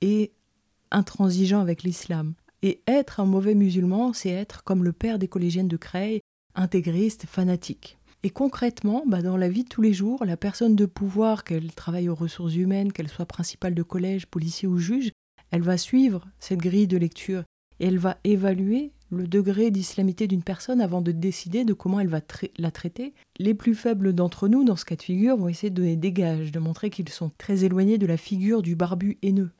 et 0.00 0.32
intransigeant 0.94 1.60
avec 1.60 1.82
l'islam. 1.82 2.34
Et 2.62 2.80
être 2.86 3.20
un 3.20 3.26
mauvais 3.26 3.54
musulman, 3.54 4.14
c'est 4.14 4.30
être 4.30 4.64
comme 4.64 4.84
le 4.84 4.92
père 4.92 5.18
des 5.18 5.28
collégiennes 5.28 5.68
de 5.68 5.76
Creil, 5.76 6.20
intégriste, 6.54 7.26
fanatique. 7.26 7.98
Et 8.22 8.30
concrètement, 8.30 9.02
bah, 9.06 9.20
dans 9.20 9.36
la 9.36 9.50
vie 9.50 9.64
de 9.64 9.68
tous 9.68 9.82
les 9.82 9.92
jours, 9.92 10.24
la 10.24 10.38
personne 10.38 10.76
de 10.76 10.86
pouvoir, 10.86 11.44
qu'elle 11.44 11.72
travaille 11.74 12.08
aux 12.08 12.14
ressources 12.14 12.54
humaines, 12.54 12.90
qu'elle 12.90 13.08
soit 13.08 13.26
principale 13.26 13.74
de 13.74 13.82
collège, 13.82 14.26
policier 14.26 14.66
ou 14.66 14.78
juge, 14.78 15.10
elle 15.50 15.60
va 15.60 15.76
suivre 15.76 16.26
cette 16.38 16.60
grille 16.60 16.86
de 16.86 16.96
lecture 16.96 17.42
et 17.80 17.86
elle 17.88 17.98
va 17.98 18.16
évaluer 18.24 18.92
le 19.10 19.28
degré 19.28 19.70
d'islamité 19.70 20.26
d'une 20.26 20.42
personne 20.42 20.80
avant 20.80 21.02
de 21.02 21.12
décider 21.12 21.64
de 21.64 21.74
comment 21.74 22.00
elle 22.00 22.08
va 22.08 22.20
la 22.56 22.70
traiter. 22.70 23.12
Les 23.38 23.52
plus 23.52 23.74
faibles 23.74 24.14
d'entre 24.14 24.48
nous, 24.48 24.64
dans 24.64 24.76
ce 24.76 24.86
cas 24.86 24.96
de 24.96 25.02
figure, 25.02 25.36
vont 25.36 25.48
essayer 25.48 25.70
de 25.70 25.76
donner 25.76 25.96
des 25.96 26.12
gages, 26.12 26.50
de 26.50 26.58
montrer 26.58 26.88
qu'ils 26.88 27.10
sont 27.10 27.30
très 27.36 27.64
éloignés 27.64 27.98
de 27.98 28.06
la 28.06 28.16
figure 28.16 28.62
du 28.62 28.74
barbu 28.74 29.18
haineux. 29.22 29.50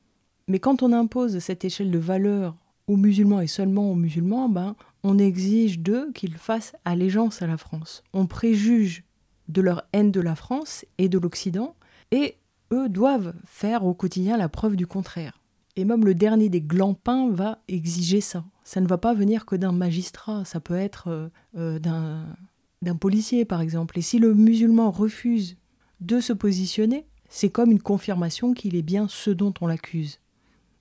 Mais 0.48 0.58
quand 0.58 0.82
on 0.82 0.92
impose 0.92 1.38
cette 1.38 1.64
échelle 1.64 1.90
de 1.90 1.98
valeur 1.98 2.56
aux 2.86 2.96
musulmans 2.96 3.40
et 3.40 3.46
seulement 3.46 3.90
aux 3.90 3.94
musulmans, 3.94 4.48
ben, 4.48 4.76
on 5.02 5.18
exige 5.18 5.78
d'eux 5.78 6.10
qu'ils 6.12 6.36
fassent 6.36 6.74
allégeance 6.84 7.42
à 7.42 7.46
la 7.46 7.56
France. 7.56 8.02
On 8.12 8.26
préjuge 8.26 9.04
de 9.48 9.60
leur 9.60 9.84
haine 9.92 10.10
de 10.10 10.20
la 10.20 10.34
France 10.34 10.84
et 10.98 11.08
de 11.08 11.18
l'Occident, 11.18 11.76
et 12.10 12.36
eux 12.72 12.88
doivent 12.88 13.34
faire 13.46 13.84
au 13.84 13.94
quotidien 13.94 14.36
la 14.36 14.48
preuve 14.48 14.76
du 14.76 14.86
contraire. 14.86 15.40
Et 15.76 15.84
même 15.84 16.04
le 16.04 16.14
dernier 16.14 16.48
des 16.48 16.60
glampins 16.60 17.28
va 17.30 17.58
exiger 17.68 18.20
ça. 18.20 18.44
Ça 18.62 18.80
ne 18.80 18.86
va 18.86 18.98
pas 18.98 19.12
venir 19.12 19.44
que 19.44 19.56
d'un 19.56 19.72
magistrat, 19.72 20.44
ça 20.44 20.60
peut 20.60 20.76
être 20.76 21.08
euh, 21.08 21.28
euh, 21.56 21.78
d'un 21.78 22.96
policier 22.96 23.44
par 23.44 23.60
exemple. 23.60 23.98
Et 23.98 24.02
si 24.02 24.18
le 24.18 24.34
musulman 24.34 24.90
refuse 24.90 25.56
de 26.00 26.20
se 26.20 26.32
positionner, 26.32 27.06
c'est 27.28 27.50
comme 27.50 27.70
une 27.70 27.82
confirmation 27.82 28.54
qu'il 28.54 28.76
est 28.76 28.82
bien 28.82 29.06
ce 29.08 29.30
dont 29.30 29.52
on 29.60 29.66
l'accuse. 29.66 30.20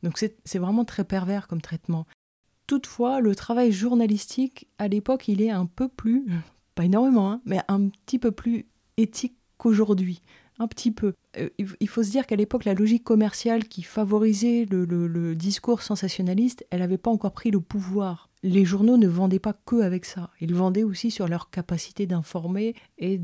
Donc 0.04 0.18
c'est 0.18 0.60
vraiment 0.60 0.86
très 0.86 1.06
pervers 1.06 1.48
comme 1.48 1.62
traitement. 1.62 2.06
Toutefois, 2.68 3.20
le 3.20 3.36
travail 3.36 3.72
journalistique, 3.72 4.68
à 4.78 4.88
l'époque, 4.88 5.28
il 5.28 5.42
est 5.42 5.50
un 5.50 5.66
peu 5.66 5.88
plus, 5.88 6.26
pas 6.76 6.86
énormément, 6.86 7.32
hein, 7.32 7.42
mais 7.46 7.60
un 7.68 7.88
petit 7.88 8.20
peu 8.20 8.32
plus 8.32 8.68
éthique 8.98 9.38
qu'aujourd'hui. 9.58 10.22
Un 10.60 10.68
petit 10.68 10.92
peu. 10.92 11.14
Euh, 11.40 11.50
il 11.58 11.90
faut 11.90 12.04
se 12.04 12.12
dire 12.12 12.28
qu'à 12.28 12.36
l'époque, 12.36 12.66
la 12.66 12.76
logique 12.76 13.04
commerciale 13.04 13.68
qui 13.68 13.82
favorisait 13.82 14.66
le, 14.70 15.34
discours 15.34 15.82
sensationnaliste, 15.82 16.66
elle 16.70 16.82
n'avait 16.82 17.00
pas 17.00 17.10
encore 17.10 17.32
pris 17.32 17.50
le 17.50 17.60
pouvoir. 17.60 18.30
Les 18.44 18.64
journaux 18.64 18.98
ne 18.98 19.08
vendaient 19.08 19.40
pas 19.40 19.54
que 19.54 19.82
avec 19.82 20.06
ça. 20.06 20.30
Ils 20.42 20.54
vendaient 20.54 20.84
aussi 20.84 21.10
sur 21.10 21.28
leur 21.28 21.50
capacité 21.50 22.06
d'informer 22.06 22.76
et 23.00 23.18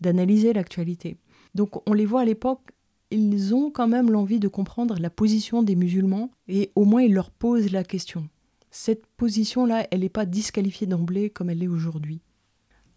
d'analyser 0.00 0.52
l'actualité. 0.52 1.16
Donc 1.54 1.88
on 1.88 1.92
les 1.92 2.06
voit 2.06 2.22
à 2.22 2.24
l'époque 2.24 2.72
ils 3.12 3.54
ont 3.54 3.70
quand 3.70 3.88
même 3.88 4.10
l'envie 4.10 4.40
de 4.40 4.48
comprendre 4.48 4.98
la 4.98 5.10
position 5.10 5.62
des 5.62 5.76
musulmans 5.76 6.30
et 6.48 6.70
au 6.74 6.84
moins 6.84 7.02
ils 7.02 7.14
leur 7.14 7.30
posent 7.30 7.72
la 7.72 7.84
question. 7.84 8.28
Cette 8.70 9.06
position-là, 9.06 9.86
elle 9.90 10.00
n'est 10.00 10.08
pas 10.08 10.24
disqualifiée 10.24 10.86
d'emblée 10.86 11.30
comme 11.30 11.50
elle 11.50 11.58
l'est 11.58 11.68
aujourd'hui. 11.68 12.20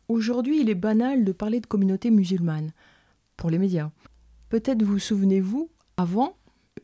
Aujourd'hui, 0.08 0.62
il 0.62 0.70
est 0.70 0.76
banal 0.76 1.26
de 1.26 1.32
parler 1.32 1.60
de 1.60 1.66
communauté 1.66 2.12
musulmane 2.12 2.72
pour 3.36 3.50
les 3.50 3.58
médias. 3.58 3.92
Peut-être 4.50 4.84
vous 4.84 5.00
souvenez-vous, 5.00 5.70
avant, 5.98 6.38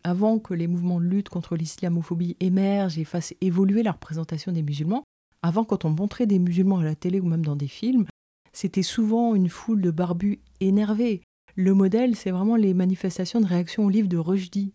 avant 0.04 0.40
que 0.40 0.54
les 0.54 0.68
mouvements 0.68 1.00
de 1.00 1.06
lutte 1.06 1.30
contre 1.30 1.56
l'islamophobie 1.56 2.36
émergent 2.40 2.98
et 2.98 3.06
fassent 3.06 3.36
évoluer 3.40 3.84
la 3.84 3.92
représentation 3.92 4.52
des 4.52 4.64
musulmans, 4.64 5.04
avant 5.42 5.64
quand 5.64 5.86
on 5.86 5.90
montrait 5.90 6.28
des 6.28 6.40
musulmans 6.40 6.80
à 6.80 6.84
la 6.84 6.96
télé 6.96 7.20
ou 7.20 7.26
même 7.26 7.46
dans 7.46 7.56
des 7.56 7.68
films, 7.68 8.06
c'était 8.54 8.84
souvent 8.84 9.36
une 9.36 9.50
foule 9.50 9.82
de 9.82 9.92
barbus 9.92 10.40
énervés. 10.60 11.22
Le 11.56 11.74
modèle, 11.74 12.16
c'est 12.16 12.32
vraiment 12.32 12.56
les 12.56 12.74
manifestations 12.74 13.42
de 13.42 13.46
réaction 13.46 13.86
au 13.86 13.90
livre 13.90 14.08
de 14.08 14.18
Rushdie. 14.18 14.74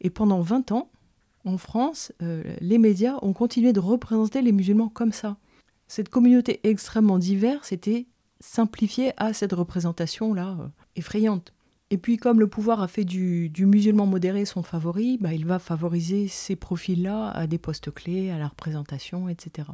Et 0.00 0.10
pendant 0.10 0.40
20 0.40 0.72
ans, 0.72 0.90
en 1.44 1.58
France, 1.58 2.12
euh, 2.22 2.42
les 2.60 2.78
médias 2.78 3.18
ont 3.22 3.32
continué 3.32 3.72
de 3.72 3.80
représenter 3.80 4.42
les 4.42 4.52
musulmans 4.52 4.88
comme 4.88 5.12
ça. 5.12 5.36
Cette 5.86 6.08
communauté 6.08 6.60
extrêmement 6.64 7.18
diverse 7.18 7.72
était 7.72 8.06
simplifiée 8.40 9.12
à 9.16 9.32
cette 9.32 9.52
représentation-là 9.52 10.56
euh, 10.60 10.68
effrayante. 10.96 11.52
Et 11.90 11.96
puis 11.96 12.18
comme 12.18 12.38
le 12.38 12.48
pouvoir 12.48 12.82
a 12.82 12.88
fait 12.88 13.04
du, 13.04 13.50
musulman 13.58 14.04
modéré 14.04 14.44
son 14.44 14.62
favori, 14.62 15.16
bah, 15.18 15.32
il 15.32 15.46
va 15.46 15.58
favoriser 15.58 16.28
ces 16.28 16.54
profils-là 16.54 17.30
à 17.30 17.46
des 17.46 17.58
postes 17.58 17.90
clés, 17.90 18.30
à 18.30 18.38
la 18.38 18.48
représentation, 18.48 19.28
etc. 19.28 19.68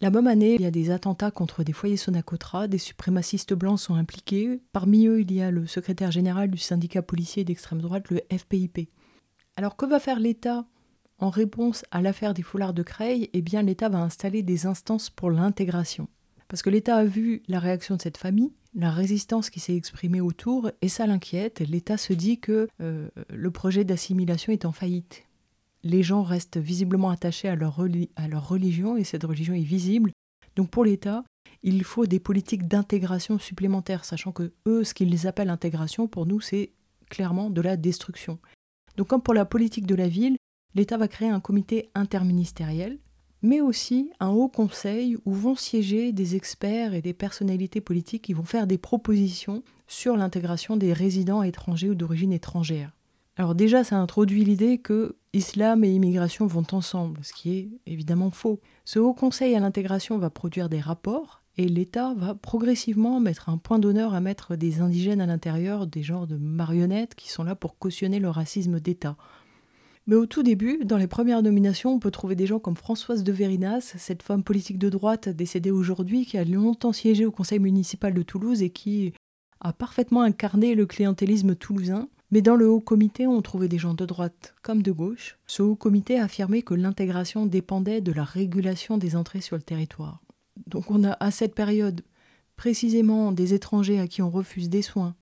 La 0.00 0.10
même 0.10 0.28
année, 0.28 0.54
il 0.54 0.60
y 0.60 0.66
a 0.66 0.70
des 0.70 0.90
attentats 0.92 1.32
contre 1.32 1.64
des 1.64 1.72
foyers 1.72 1.96
Sonacotra, 1.96 2.68
des 2.68 2.78
suprémacistes 2.78 3.52
blancs 3.52 3.80
sont 3.80 3.96
impliqués. 3.96 4.60
Parmi 4.72 5.08
eux, 5.08 5.22
il 5.22 5.32
y 5.32 5.42
a 5.42 5.50
le 5.50 5.66
secrétaire 5.66 6.12
général 6.12 6.52
du 6.52 6.58
syndicat 6.58 7.02
policier 7.02 7.42
d'extrême 7.42 7.80
droite, 7.80 8.08
le 8.10 8.20
FPIP. 8.30 8.90
Alors 9.56 9.74
que 9.74 9.86
va 9.86 9.98
faire 9.98 10.20
l'État 10.20 10.66
en 11.18 11.30
réponse 11.30 11.84
à 11.90 12.00
l'affaire 12.00 12.32
des 12.32 12.42
foulards 12.42 12.74
de 12.74 12.84
Creil? 12.84 13.28
Eh 13.32 13.42
bien, 13.42 13.62
l'État 13.62 13.88
va 13.88 13.98
installer 13.98 14.44
des 14.44 14.66
instances 14.66 15.10
pour 15.10 15.32
l'intégration. 15.32 16.06
Parce 16.46 16.62
que 16.62 16.70
l'État 16.70 16.94
a 16.94 17.04
vu 17.04 17.42
la 17.48 17.58
réaction 17.58 17.96
de 17.96 18.02
cette 18.02 18.18
famille, 18.18 18.52
la 18.76 18.92
résistance 18.92 19.50
qui 19.50 19.58
s'est 19.58 19.74
exprimée 19.74 20.20
autour, 20.20 20.70
et 20.80 20.88
ça 20.88 21.08
l'inquiète. 21.08 21.58
L'État 21.58 21.96
se 21.96 22.12
dit 22.12 22.38
que 22.38 22.68
euh, 22.80 23.08
le 23.30 23.50
projet 23.50 23.82
d'assimilation 23.82 24.52
est 24.52 24.64
en 24.64 24.72
faillite. 24.72 25.24
Les 25.84 26.02
gens 26.02 26.22
restent 26.22 26.58
visiblement 26.58 27.10
attachés 27.10 27.48
à 27.48 27.56
leur, 27.56 27.76
religion, 27.76 28.96
et 28.96 29.04
cette 29.04 29.24
religion 29.24 29.54
est 29.54 29.62
visible. 29.62 30.10
Donc 30.56 30.70
pour 30.70 30.84
l'État, 30.84 31.24
il 31.62 31.84
faut 31.84 32.06
des 32.06 32.20
politiques 32.20 32.66
d'intégration 32.66 33.38
supplémentaires, 33.38 34.04
sachant 34.04 34.32
que 34.32 34.52
eux, 34.66 34.84
ce 34.84 34.94
qu'ils 34.94 35.26
appellent 35.26 35.50
intégration, 35.50 36.08
pour 36.08 36.26
nous, 36.26 36.40
c'est 36.40 36.72
clairement 37.08 37.50
de 37.50 37.60
la 37.60 37.76
destruction. 37.76 38.38
Donc 38.96 39.08
comme 39.08 39.22
pour 39.22 39.34
la 39.34 39.44
politique 39.44 39.86
de 39.86 39.94
la 39.94 40.08
ville, 40.08 40.36
l'État 40.74 40.96
va 40.96 41.08
créer 41.08 41.28
un 41.28 41.40
comité 41.40 41.90
interministériel, 41.94 42.98
mais 43.42 43.60
aussi 43.60 44.10
un 44.20 44.30
haut 44.30 44.48
conseil 44.48 45.16
où 45.24 45.32
vont 45.32 45.54
siéger 45.54 46.12
des 46.12 46.34
experts 46.34 46.94
et 46.94 47.02
des 47.02 47.12
personnalités 47.12 47.80
politiques 47.80 48.22
qui 48.22 48.32
vont 48.32 48.44
faire 48.44 48.66
des 48.66 48.78
propositions 48.78 49.62
sur 49.86 50.16
l'intégration 50.16 50.76
des 50.76 50.92
résidents 50.92 51.42
étrangers 51.42 51.90
ou 51.90 51.94
d'origine 51.94 52.32
étrangère. 52.32 52.92
Alors 53.36 53.54
déjà, 53.54 53.84
ça 53.84 53.96
introduit 53.96 54.44
l'idée 54.44 54.78
que 54.78 55.16
islam 55.32 55.84
et 55.84 55.90
immigration 55.90 56.46
vont 56.46 56.66
ensemble, 56.72 57.20
ce 57.22 57.32
qui 57.32 57.56
est 57.56 57.68
évidemment 57.86 58.30
faux. 58.30 58.60
Ce 58.84 58.98
haut 58.98 59.14
conseil 59.14 59.54
à 59.54 59.60
l'intégration 59.60 60.18
va 60.18 60.30
produire 60.30 60.68
des 60.68 60.80
rapports 60.80 61.42
et 61.56 61.68
l'État 61.68 62.14
va 62.16 62.34
progressivement 62.34 63.20
mettre 63.20 63.48
un 63.48 63.58
point 63.58 63.78
d'honneur 63.78 64.14
à 64.14 64.20
mettre 64.20 64.56
des 64.56 64.80
indigènes 64.80 65.20
à 65.20 65.26
l'intérieur, 65.26 65.86
des 65.86 66.02
genres 66.02 66.26
de 66.26 66.36
marionnettes 66.36 67.14
qui 67.14 67.30
sont 67.30 67.42
là 67.42 67.54
pour 67.54 67.78
cautionner 67.78 68.20
le 68.20 68.30
racisme 68.30 68.80
d'État. 68.80 69.16
Mais 70.06 70.14
au 70.14 70.24
tout 70.24 70.42
début, 70.42 70.84
dans 70.86 70.96
les 70.96 71.06
premières 71.06 71.42
nominations, 71.42 71.92
on 71.92 71.98
peut 71.98 72.10
trouver 72.10 72.34
des 72.34 72.46
gens 72.46 72.60
comme 72.60 72.76
Françoise 72.76 73.24
de 73.24 73.32
Vérinas, 73.32 73.92
cette 73.98 74.22
femme 74.22 74.42
politique 74.42 74.78
de 74.78 74.88
droite 74.88 75.28
décédée 75.28 75.70
aujourd'hui, 75.70 76.24
qui 76.24 76.38
a 76.38 76.44
longtemps 76.44 76.94
siégé 76.94 77.26
au 77.26 77.30
conseil 77.30 77.58
municipal 77.58 78.14
de 78.14 78.22
Toulouse 78.22 78.62
et 78.62 78.70
qui 78.70 79.12
a 79.60 79.74
parfaitement 79.74 80.22
incarné 80.22 80.74
le 80.74 80.86
clientélisme 80.86 81.54
toulousain. 81.54 82.08
Mais 82.30 82.42
dans 82.42 82.56
le 82.56 82.68
haut 82.68 82.80
comité, 82.80 83.26
on 83.26 83.40
trouvait 83.40 83.68
des 83.68 83.78
gens 83.78 83.94
de 83.94 84.04
droite 84.04 84.54
comme 84.62 84.82
de 84.82 84.92
gauche. 84.92 85.38
Ce 85.46 85.62
haut 85.62 85.76
comité 85.76 86.18
affirmait 86.18 86.62
que 86.62 86.74
l'intégration 86.74 87.46
dépendait 87.46 88.02
de 88.02 88.12
la 88.12 88.24
régulation 88.24 88.98
des 88.98 89.16
entrées 89.16 89.40
sur 89.40 89.56
le 89.56 89.62
territoire. 89.62 90.22
Donc 90.66 90.90
on 90.90 91.04
a 91.04 91.16
à 91.20 91.30
cette 91.30 91.54
période 91.54 92.02
précisément 92.56 93.32
des 93.32 93.54
étrangers 93.54 94.00
à 94.00 94.08
qui 94.08 94.20
on 94.20 94.30
refuse 94.30 94.68
des 94.68 94.82
soins, 94.82 95.14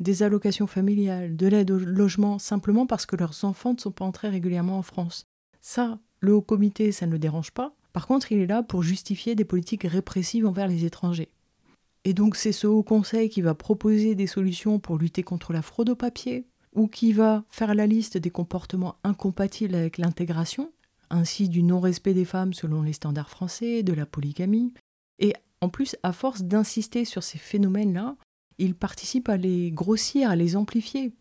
des 0.00 0.22
allocations 0.22 0.66
familiales, 0.66 1.36
de 1.36 1.46
l'aide 1.46 1.70
au 1.70 1.78
logement, 1.78 2.38
simplement 2.38 2.86
parce 2.86 3.06
que 3.06 3.16
leurs 3.16 3.44
enfants 3.44 3.74
ne 3.74 3.78
sont 3.78 3.92
pas 3.92 4.04
entrés 4.04 4.28
régulièrement 4.28 4.78
en 4.78 4.82
France. 4.82 5.26
Ça, 5.60 6.00
le 6.20 6.34
haut 6.34 6.42
comité, 6.42 6.90
ça 6.90 7.06
ne 7.06 7.12
le 7.12 7.18
dérange 7.18 7.52
pas. 7.52 7.74
Par 7.92 8.06
contre, 8.06 8.32
il 8.32 8.38
est 8.38 8.46
là 8.46 8.62
pour 8.62 8.82
justifier 8.82 9.34
des 9.34 9.44
politiques 9.44 9.84
répressives 9.84 10.46
envers 10.46 10.68
les 10.68 10.84
étrangers. 10.84 11.30
Et 12.08 12.14
donc 12.14 12.36
c'est 12.36 12.52
ce 12.52 12.66
haut 12.66 12.82
conseil 12.82 13.28
qui 13.28 13.42
va 13.42 13.52
proposer 13.52 14.14
des 14.14 14.26
solutions 14.26 14.78
pour 14.78 14.96
lutter 14.96 15.22
contre 15.22 15.52
la 15.52 15.60
fraude 15.60 15.90
au 15.90 15.94
papier, 15.94 16.46
ou 16.74 16.88
qui 16.88 17.12
va 17.12 17.44
faire 17.50 17.74
la 17.74 17.86
liste 17.86 18.16
des 18.16 18.30
comportements 18.30 18.96
incompatibles 19.04 19.74
avec 19.74 19.98
l'intégration, 19.98 20.72
ainsi 21.10 21.50
du 21.50 21.62
non-respect 21.62 22.14
des 22.14 22.24
femmes 22.24 22.54
selon 22.54 22.80
les 22.80 22.94
standards 22.94 23.28
français, 23.28 23.82
de 23.82 23.92
la 23.92 24.06
polygamie. 24.06 24.72
Et 25.18 25.34
en 25.60 25.68
plus, 25.68 25.96
à 26.02 26.14
force 26.14 26.44
d'insister 26.44 27.04
sur 27.04 27.22
ces 27.22 27.36
phénomènes-là, 27.36 28.16
il 28.56 28.74
participe 28.74 29.28
à 29.28 29.36
les 29.36 29.70
grossir, 29.70 30.30
à 30.30 30.36
les 30.36 30.56
amplifier. 30.56 31.12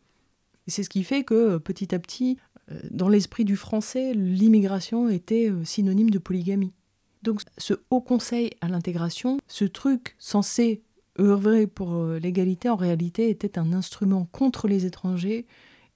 C'est 0.67 0.83
ce 0.83 0.89
qui 0.89 1.03
fait 1.03 1.25
que 1.25 1.57
petit 1.57 1.93
à 1.93 1.99
petit, 1.99 2.37
euh, 2.71 2.79
dans 2.91 3.09
l'esprit 3.09 3.43
du 3.43 3.57
français, 3.57 4.13
l'immigration 4.13 5.09
était 5.09 5.49
euh, 5.49 5.65
synonyme 5.65 6.11
de 6.11 6.19
polygamie. 6.19 6.71
Donc 7.27 7.41
ce 7.57 7.73
haut 7.89 7.99
conseil 7.99 8.51
à 8.61 8.69
l'intégration, 8.69 9.37
ce 9.47 9.65
truc 9.65 10.15
censé 10.17 10.81
œuvrer 11.19 11.67
pour 11.67 11.95
euh, 11.95 12.19
l'égalité, 12.19 12.69
en 12.69 12.77
réalité 12.77 13.29
était 13.29 13.59
un 13.59 13.73
instrument 13.73 14.29
contre 14.31 14.69
les 14.69 14.85
étrangers 14.85 15.45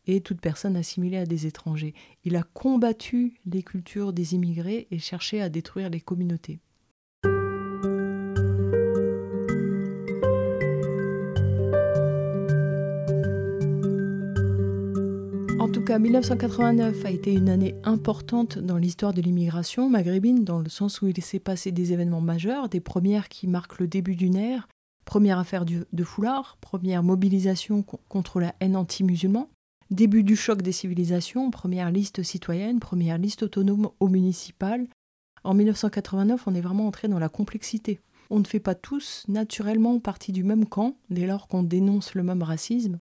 et 0.08 0.20
toute 0.20 0.41
personne 0.41 0.76
assimilée 0.76 1.15
à 1.15 1.26
des 1.26 1.48
étrangers. 1.48 1.94
Il 2.26 2.36
a 2.36 2.44
combattu 2.44 3.39
les 3.46 3.63
cultures 3.63 4.12
des 4.12 4.36
immigrés 4.36 4.89
et 4.91 5.00
cherché 5.00 5.41
à 5.41 5.48
détruire 5.48 5.89
les 5.89 6.02
communautés. 6.02 6.60
En 15.91 15.95
tout 15.95 15.97
cas, 15.97 16.04
1989 16.04 17.06
a 17.06 17.12
été 17.12 17.34
une 17.34 17.49
année 17.49 17.75
importante 17.84 18.58
dans 18.58 18.77
l'histoire 18.77 19.13
de 19.13 19.21
l'immigration 19.21 19.89
maghrébine, 19.89 20.45
dans 20.45 20.60
le 20.60 20.69
sens 20.69 21.01
où 21.01 21.08
il 21.08 21.21
s'est 21.21 21.41
passé 21.41 21.73
des 21.73 21.91
événements 21.91 22.21
majeurs, 22.21 22.69
des 22.69 22.80
premières 22.80 23.27
qui 23.27 23.45
marquent 23.45 23.80
le 23.80 23.89
début 23.89 24.15
d'une 24.15 24.38
ère, 24.38 24.69
première 25.04 25.38
affaire 25.38 25.65
de 25.65 26.04
foulard, 26.06 26.58
première 26.62 27.04
mobilisation 27.04 27.84
contre 27.84 28.39
la 28.39 28.56
haine 28.62 28.77
anti-musulman, 28.77 29.49
Début 29.89 30.23
du 30.23 30.38
choc 30.38 30.62
des 30.62 30.71
civilisations, 30.71 31.51
première 31.51 31.91
liste 31.91 32.23
citoyenne, 32.23 32.80
première 32.80 33.17
liste 33.17 33.43
autonome 33.43 33.89
au 33.99 34.08
municipal. 34.08 34.88
En 35.43 35.54
1989, 35.54 36.47
on 36.47 36.56
est 36.56 36.62
vraiment 36.62 36.88
entré 36.88 37.10
dans 37.10 37.19
la 37.19 37.27
complexité. 37.27 37.99
On 38.30 38.39
ne 38.39 38.47
fait 38.47 38.62
pas 38.62 38.75
tous 38.75 39.25
naturellement 39.27 39.99
partie 39.99 40.32
du 40.32 40.45
même 40.45 40.67
camp 40.67 40.95
dès 41.10 41.27
lors 41.27 41.49
qu'on 41.49 41.63
dénonce 41.63 42.15
le 42.15 42.23
même 42.23 42.43
racisme. 42.43 42.97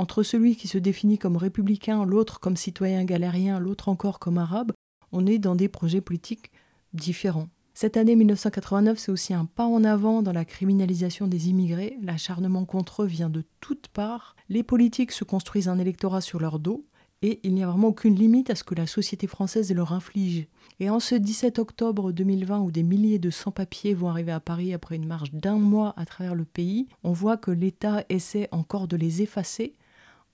Entre 0.00 0.22
celui 0.22 0.56
qui 0.56 0.66
se 0.66 0.78
définit 0.78 1.18
comme 1.18 1.36
républicain, 1.36 2.06
l'autre 2.06 2.40
comme 2.40 2.56
citoyen 2.56 3.04
galérien, 3.04 3.60
l'autre 3.60 3.90
encore 3.90 4.18
comme 4.18 4.38
arabe, 4.38 4.72
on 5.12 5.26
est 5.26 5.38
dans 5.38 5.54
des 5.54 5.68
projets 5.68 6.00
politiques 6.00 6.52
différents. 6.94 7.48
Cette 7.74 7.98
année 7.98 8.16
1989, 8.16 8.98
c'est 8.98 9.12
aussi 9.12 9.34
un 9.34 9.44
pas 9.44 9.66
en 9.66 9.84
avant 9.84 10.22
dans 10.22 10.32
la 10.32 10.46
criminalisation 10.46 11.26
des 11.26 11.50
immigrés. 11.50 11.98
L'acharnement 12.00 12.64
contre 12.64 13.02
eux 13.02 13.06
vient 13.06 13.28
de 13.28 13.44
toutes 13.60 13.88
parts. 13.88 14.36
Les 14.48 14.62
politiques 14.62 15.12
se 15.12 15.22
construisent 15.22 15.68
un 15.68 15.78
électorat 15.78 16.22
sur 16.22 16.40
leur 16.40 16.60
dos 16.60 16.82
et 17.20 17.38
il 17.42 17.52
n'y 17.52 17.62
a 17.62 17.68
vraiment 17.68 17.88
aucune 17.88 18.14
limite 18.14 18.48
à 18.48 18.54
ce 18.54 18.64
que 18.64 18.74
la 18.74 18.86
société 18.86 19.26
française 19.26 19.70
leur 19.74 19.92
inflige. 19.92 20.46
Et 20.78 20.88
en 20.88 21.00
ce 21.00 21.14
17 21.14 21.58
octobre 21.58 22.10
2020 22.10 22.60
où 22.60 22.70
des 22.70 22.84
milliers 22.84 23.18
de 23.18 23.28
sans-papiers 23.28 23.92
vont 23.92 24.08
arriver 24.08 24.32
à 24.32 24.40
Paris 24.40 24.72
après 24.72 24.96
une 24.96 25.06
marche 25.06 25.32
d'un 25.32 25.58
mois 25.58 25.92
à 25.98 26.06
travers 26.06 26.34
le 26.34 26.46
pays, 26.46 26.88
on 27.04 27.12
voit 27.12 27.36
que 27.36 27.50
l'État 27.50 28.02
essaie 28.08 28.48
encore 28.50 28.88
de 28.88 28.96
les 28.96 29.20
effacer 29.20 29.74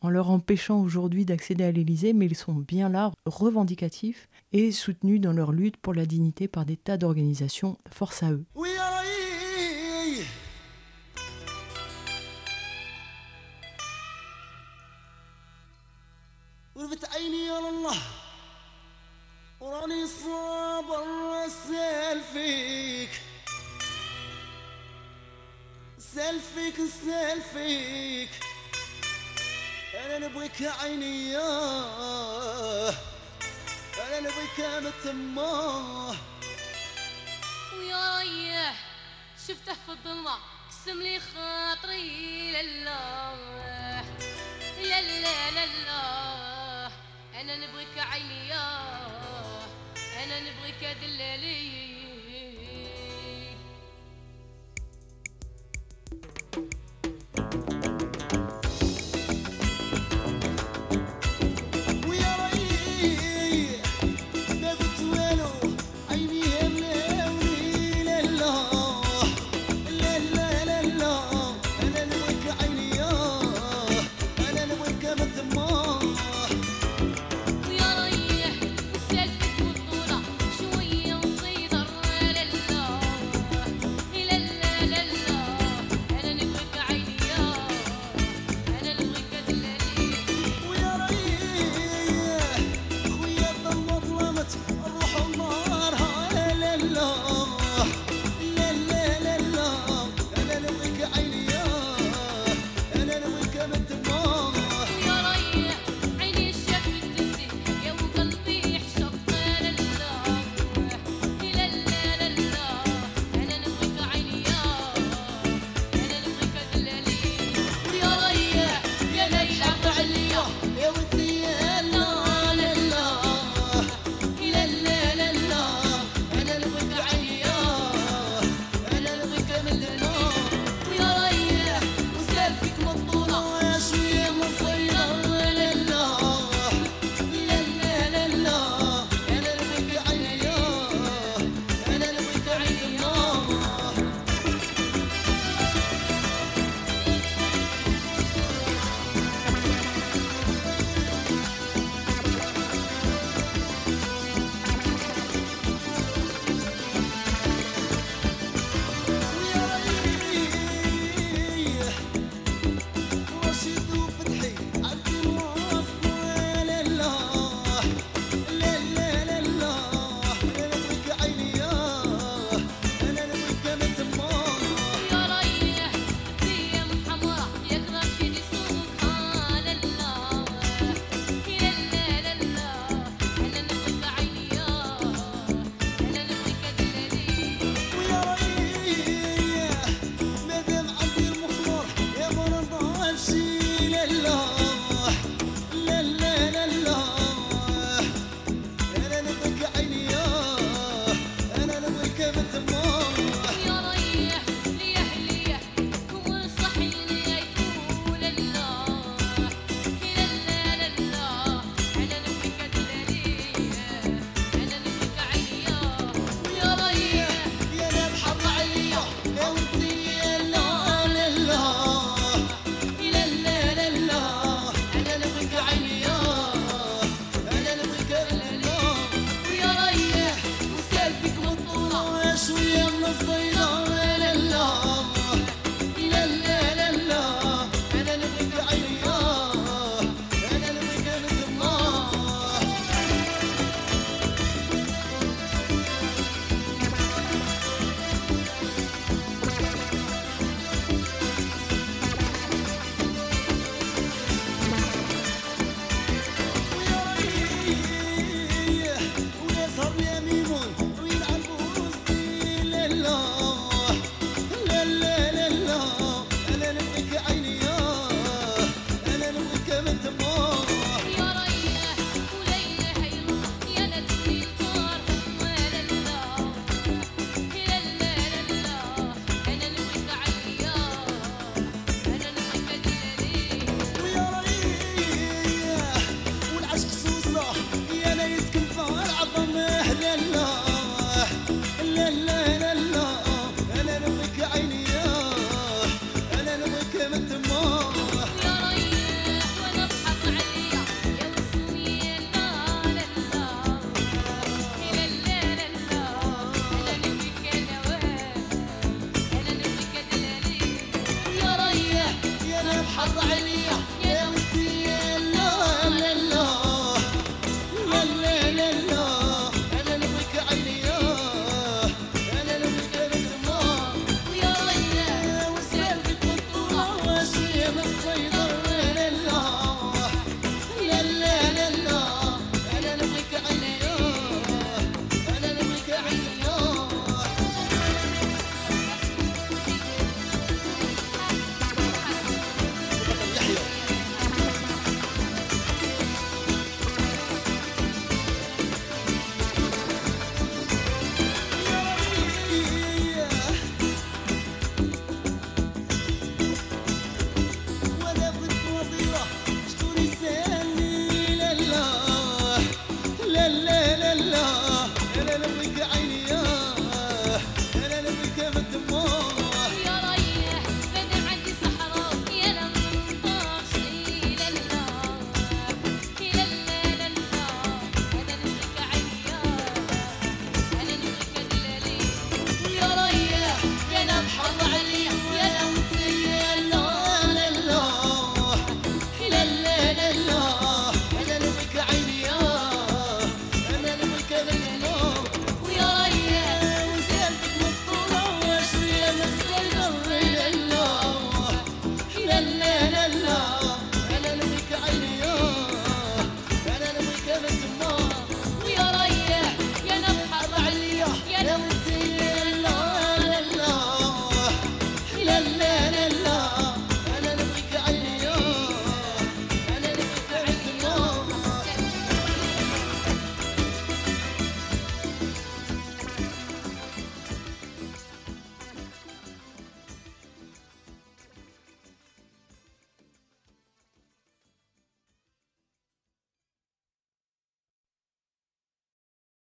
en 0.00 0.10
leur 0.10 0.30
empêchant 0.30 0.80
aujourd'hui 0.80 1.24
d'accéder 1.24 1.64
à 1.64 1.72
l'Élysée, 1.72 2.12
mais 2.12 2.26
ils 2.26 2.36
sont 2.36 2.54
bien 2.54 2.88
là, 2.88 3.12
revendicatifs 3.24 4.28
et 4.52 4.72
soutenus 4.72 5.20
dans 5.20 5.32
leur 5.32 5.52
lutte 5.52 5.76
pour 5.76 5.94
la 5.94 6.06
dignité 6.06 6.48
par 6.48 6.64
des 6.64 6.76
tas 6.76 6.96
d'organisations. 6.96 7.78
Force 7.90 8.22
à 8.22 8.32
eux. 8.32 8.44
أنا 29.96 30.18
نبغيك 30.18 30.60
يا 30.60 30.70
عيني 30.70 31.36
أنا 34.06 34.20
نبغيك 34.20 34.58
يا 34.58 34.80
متماه 34.80 36.14
ويا 37.78 38.18
ريح 38.18 38.74
شفته 39.48 39.72
في 39.74 39.88
الظلمه 39.92 40.36
قسم 40.70 41.02
لي 41.02 41.20
خاطري 41.20 42.52
لله 42.52 43.34
لا. 44.82 45.00
لله 45.00 45.50
لا 45.50 45.66
لا 45.66 46.90
أنا 47.40 47.56
نبغيك 47.56 47.98
عيني 47.98 48.48
ياه 48.48 49.66
أنا 50.24 50.40
نبغيك 50.40 50.96
دلالي. 51.02 51.95